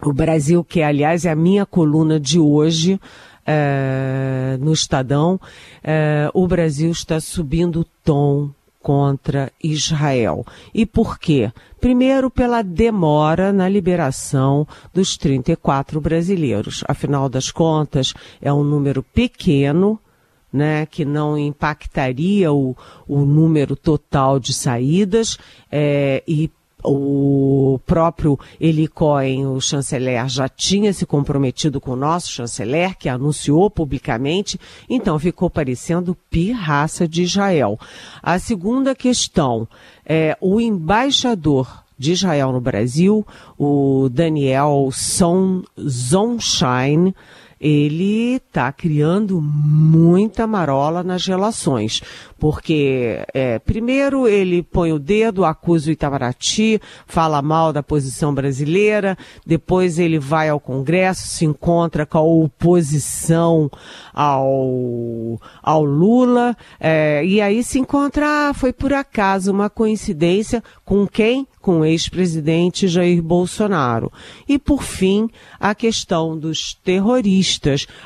O 0.00 0.12
Brasil, 0.12 0.62
que 0.62 0.82
aliás 0.82 1.24
é 1.24 1.30
a 1.30 1.36
minha 1.36 1.66
coluna 1.66 2.20
de 2.20 2.38
hoje, 2.38 3.00
é, 3.44 4.58
no 4.60 4.72
Estadão, 4.72 5.40
é, 5.82 6.30
o 6.34 6.46
Brasil 6.46 6.90
está 6.90 7.18
subindo 7.18 7.80
o 7.80 7.86
tom 8.04 8.50
contra 8.88 9.52
Israel. 9.62 10.46
E 10.72 10.86
por 10.86 11.18
quê? 11.18 11.52
Primeiro, 11.78 12.30
pela 12.30 12.62
demora 12.62 13.52
na 13.52 13.68
liberação 13.68 14.66
dos 14.94 15.18
34 15.18 16.00
brasileiros. 16.00 16.82
Afinal 16.88 17.28
das 17.28 17.50
contas, 17.50 18.14
é 18.40 18.50
um 18.50 18.64
número 18.64 19.02
pequeno 19.02 20.00
né, 20.50 20.86
que 20.86 21.04
não 21.04 21.36
impactaria 21.36 22.50
o, 22.50 22.74
o 23.06 23.26
número 23.26 23.76
total 23.76 24.40
de 24.40 24.54
saídas 24.54 25.36
é, 25.70 26.24
e 26.26 26.50
o 26.84 27.80
próprio 27.84 28.38
Eli 28.60 28.86
Cohen, 28.86 29.46
o 29.46 29.60
chanceler, 29.60 30.28
já 30.28 30.48
tinha 30.48 30.92
se 30.92 31.04
comprometido 31.04 31.80
com 31.80 31.92
o 31.92 31.96
nosso 31.96 32.30
chanceler, 32.30 32.96
que 32.96 33.08
anunciou 33.08 33.68
publicamente, 33.68 34.58
então 34.88 35.18
ficou 35.18 35.50
parecendo 35.50 36.16
pirraça 36.30 37.06
de 37.06 37.22
Israel. 37.22 37.78
A 38.22 38.38
segunda 38.38 38.94
questão 38.94 39.68
é 40.04 40.36
o 40.40 40.60
embaixador 40.60 41.84
de 41.98 42.12
Israel 42.12 42.52
no 42.52 42.60
Brasil, 42.60 43.26
o 43.58 44.08
Daniel 44.08 44.88
Son, 44.92 45.62
Zonshine, 45.80 47.14
ele 47.60 48.36
está 48.36 48.70
criando 48.72 49.40
muita 49.40 50.46
marola 50.46 51.02
nas 51.02 51.26
relações. 51.26 52.02
Porque, 52.38 53.24
é, 53.34 53.58
primeiro, 53.58 54.28
ele 54.28 54.62
põe 54.62 54.92
o 54.92 54.98
dedo, 54.98 55.44
acusa 55.44 55.90
o 55.90 55.92
Itamaraty, 55.92 56.80
fala 57.06 57.42
mal 57.42 57.72
da 57.72 57.82
posição 57.82 58.32
brasileira, 58.32 59.18
depois 59.44 59.98
ele 59.98 60.20
vai 60.20 60.48
ao 60.48 60.60
Congresso, 60.60 61.26
se 61.26 61.44
encontra 61.44 62.06
com 62.06 62.18
a 62.18 62.22
oposição 62.22 63.68
ao, 64.14 65.40
ao 65.60 65.84
Lula, 65.84 66.56
é, 66.78 67.24
e 67.24 67.40
aí 67.40 67.64
se 67.64 67.80
encontra, 67.80 68.50
ah, 68.50 68.54
foi 68.54 68.72
por 68.72 68.92
acaso 68.92 69.50
uma 69.50 69.68
coincidência 69.68 70.62
com 70.84 71.08
quem? 71.08 71.46
Com 71.60 71.80
o 71.80 71.84
ex-presidente 71.84 72.86
Jair 72.86 73.20
Bolsonaro. 73.20 74.12
E, 74.48 74.58
por 74.58 74.82
fim, 74.82 75.28
a 75.58 75.74
questão 75.74 76.38
dos 76.38 76.72
terroristas. 76.72 77.47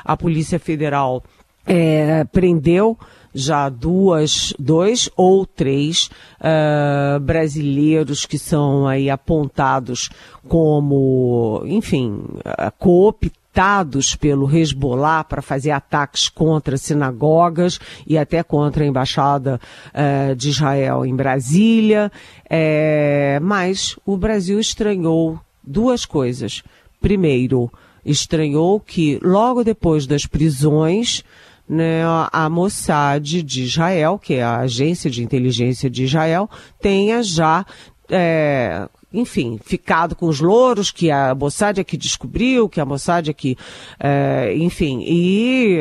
A 0.03 0.15
Polícia 0.15 0.59
Federal 0.59 1.23
é, 1.65 2.23
prendeu 2.25 2.97
já 3.33 3.67
duas, 3.67 4.53
dois 4.59 5.09
ou 5.15 5.45
três 5.45 6.09
uh, 6.39 7.19
brasileiros 7.19 8.25
que 8.25 8.37
são 8.37 8.87
aí 8.87 9.09
apontados 9.09 10.09
como, 10.47 11.63
enfim, 11.65 12.11
uh, 12.11 12.71
cooptados 12.77 14.15
pelo 14.15 14.55
Hezbollah 14.55 15.23
para 15.23 15.41
fazer 15.41 15.71
ataques 15.71 16.29
contra 16.29 16.77
sinagogas 16.77 17.79
e 18.05 18.17
até 18.17 18.43
contra 18.43 18.83
a 18.83 18.87
embaixada 18.87 19.59
uh, 19.89 20.35
de 20.35 20.49
Israel 20.49 21.05
em 21.05 21.15
Brasília. 21.15 22.11
É, 22.47 23.39
mas 23.41 23.97
o 24.05 24.15
Brasil 24.15 24.59
estranhou 24.59 25.39
duas 25.63 26.05
coisas. 26.05 26.61
Primeiro, 27.01 27.71
estranhou 28.05 28.79
que 28.79 29.19
logo 29.21 29.63
depois 29.63 30.05
das 30.05 30.25
prisões 30.25 31.23
né, 31.67 32.03
a 32.31 32.49
Mossad 32.49 33.23
de 33.23 33.63
Israel, 33.63 34.19
que 34.19 34.35
é 34.35 34.43
a 34.43 34.57
agência 34.57 35.09
de 35.09 35.23
inteligência 35.23 35.89
de 35.89 36.03
Israel, 36.03 36.49
tenha 36.81 37.23
já 37.23 37.65
é, 38.09 38.87
enfim, 39.13 39.59
ficado 39.63 40.15
com 40.15 40.27
os 40.27 40.39
louros, 40.39 40.89
que 40.89 41.11
a 41.11 41.35
Mossad 41.35 41.79
é 41.79 41.83
que 41.83 41.95
descobriu, 41.95 42.67
que 42.67 42.81
a 42.81 42.85
Mossad 42.85 43.29
é 43.29 43.33
que, 43.33 43.55
é, 43.99 44.53
enfim, 44.55 45.03
e, 45.05 45.77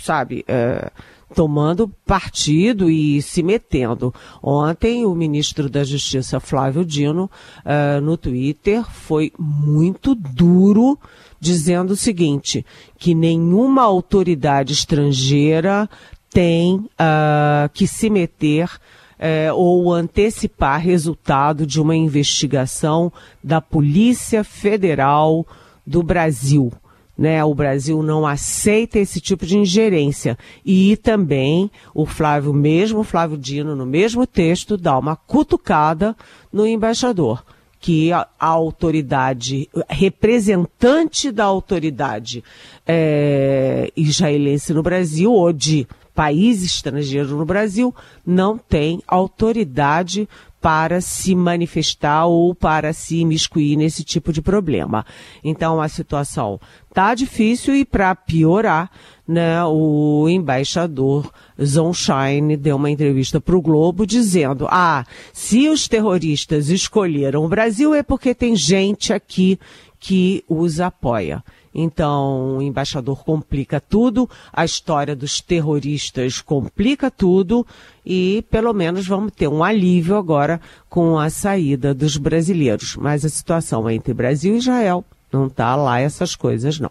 sabe, 0.00 0.44
é, 0.48 0.90
tomando 1.34 1.88
partido 2.06 2.90
e 2.90 3.20
se 3.22 3.42
metendo. 3.42 4.14
Ontem, 4.42 5.04
o 5.04 5.14
ministro 5.14 5.68
da 5.68 5.82
Justiça, 5.84 6.38
Flávio 6.40 6.84
Dino, 6.84 7.30
é, 7.64 8.00
no 8.00 8.16
Twitter, 8.16 8.84
foi 8.84 9.32
muito 9.38 10.14
duro 10.14 10.98
dizendo 11.40 11.90
o 11.92 11.96
seguinte, 11.96 12.64
que 12.96 13.16
nenhuma 13.16 13.82
autoridade 13.82 14.72
estrangeira 14.72 15.90
tem 16.30 16.76
uh, 16.76 17.68
que 17.74 17.84
se 17.86 18.08
meter 18.08 18.66
uh, 18.66 19.54
ou 19.54 19.92
antecipar 19.92 20.80
resultado 20.80 21.66
de 21.66 21.80
uma 21.80 21.96
investigação 21.96 23.12
da 23.42 23.60
Polícia 23.60 24.44
Federal 24.44 25.44
do 25.84 26.02
Brasil. 26.02 26.72
Né, 27.16 27.44
o 27.44 27.54
Brasil 27.54 28.02
não 28.02 28.26
aceita 28.26 28.98
esse 28.98 29.20
tipo 29.20 29.44
de 29.44 29.58
ingerência. 29.58 30.36
E 30.64 30.96
também 30.96 31.70
o 31.94 32.06
Flávio, 32.06 32.52
mesmo 32.54 33.04
Flávio 33.04 33.36
Dino, 33.36 33.76
no 33.76 33.84
mesmo 33.84 34.26
texto, 34.26 34.78
dá 34.78 34.98
uma 34.98 35.14
cutucada 35.14 36.16
no 36.50 36.66
embaixador 36.66 37.44
que 37.82 38.12
a, 38.12 38.28
a 38.38 38.46
autoridade, 38.46 39.68
representante 39.90 41.32
da 41.32 41.44
autoridade 41.44 42.42
é, 42.86 43.92
israelense 43.96 44.72
no 44.72 44.84
Brasil, 44.84 45.32
ou 45.32 45.52
de 45.52 45.86
país 46.14 46.62
estrangeiro 46.62 47.36
no 47.36 47.44
Brasil, 47.44 47.92
não 48.24 48.56
tem 48.56 49.02
autoridade 49.06 50.28
para 50.62 51.00
se 51.00 51.34
manifestar 51.34 52.26
ou 52.26 52.54
para 52.54 52.92
se 52.92 53.16
imiscuir 53.16 53.76
nesse 53.76 54.04
tipo 54.04 54.32
de 54.32 54.40
problema. 54.40 55.04
Então 55.42 55.80
a 55.80 55.88
situação 55.88 56.60
tá 56.94 57.14
difícil 57.16 57.74
e 57.74 57.84
para 57.84 58.14
piorar, 58.14 58.88
né, 59.26 59.64
o 59.64 60.28
embaixador 60.28 61.32
Zonshine 61.60 62.56
deu 62.56 62.76
uma 62.76 62.90
entrevista 62.90 63.40
para 63.40 63.56
o 63.56 63.60
Globo 63.60 64.06
dizendo: 64.06 64.68
ah, 64.70 65.04
se 65.32 65.68
os 65.68 65.88
terroristas 65.88 66.68
escolheram 66.68 67.44
o 67.44 67.48
Brasil 67.48 67.92
é 67.92 68.04
porque 68.04 68.32
tem 68.32 68.54
gente 68.54 69.12
aqui 69.12 69.58
que 69.98 70.44
os 70.48 70.78
apoia. 70.78 71.42
Então, 71.74 72.58
o 72.58 72.62
embaixador 72.62 73.24
complica 73.24 73.80
tudo, 73.80 74.28
a 74.52 74.64
história 74.64 75.16
dos 75.16 75.40
terroristas 75.40 76.40
complica 76.40 77.10
tudo 77.10 77.66
e 78.04 78.44
pelo 78.50 78.72
menos 78.72 79.06
vamos 79.06 79.32
ter 79.32 79.48
um 79.48 79.64
alívio 79.64 80.16
agora 80.16 80.60
com 80.88 81.18
a 81.18 81.30
saída 81.30 81.94
dos 81.94 82.16
brasileiros. 82.16 82.96
Mas 82.96 83.24
a 83.24 83.28
situação 83.28 83.88
entre 83.88 84.12
Brasil 84.12 84.54
e 84.54 84.58
Israel 84.58 85.04
não 85.32 85.46
está 85.46 85.74
lá 85.74 86.00
essas 86.00 86.36
coisas 86.36 86.78
não. 86.78 86.90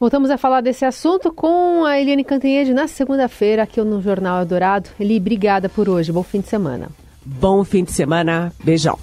Voltamos 0.00 0.30
a 0.30 0.36
falar 0.36 0.62
desse 0.62 0.84
assunto 0.84 1.32
com 1.32 1.84
a 1.84 2.00
Eliane 2.00 2.24
Cantanhede 2.24 2.74
na 2.74 2.88
segunda-feira 2.88 3.62
aqui 3.62 3.80
no 3.82 4.02
Jornal 4.02 4.40
Eldorado. 4.40 4.90
Eli, 4.98 5.18
obrigada 5.18 5.68
por 5.68 5.88
hoje. 5.88 6.10
Bom 6.10 6.24
fim 6.24 6.40
de 6.40 6.48
semana. 6.48 6.88
Bom 7.24 7.62
fim 7.62 7.84
de 7.84 7.92
semana. 7.92 8.52
Beijão. 8.64 8.98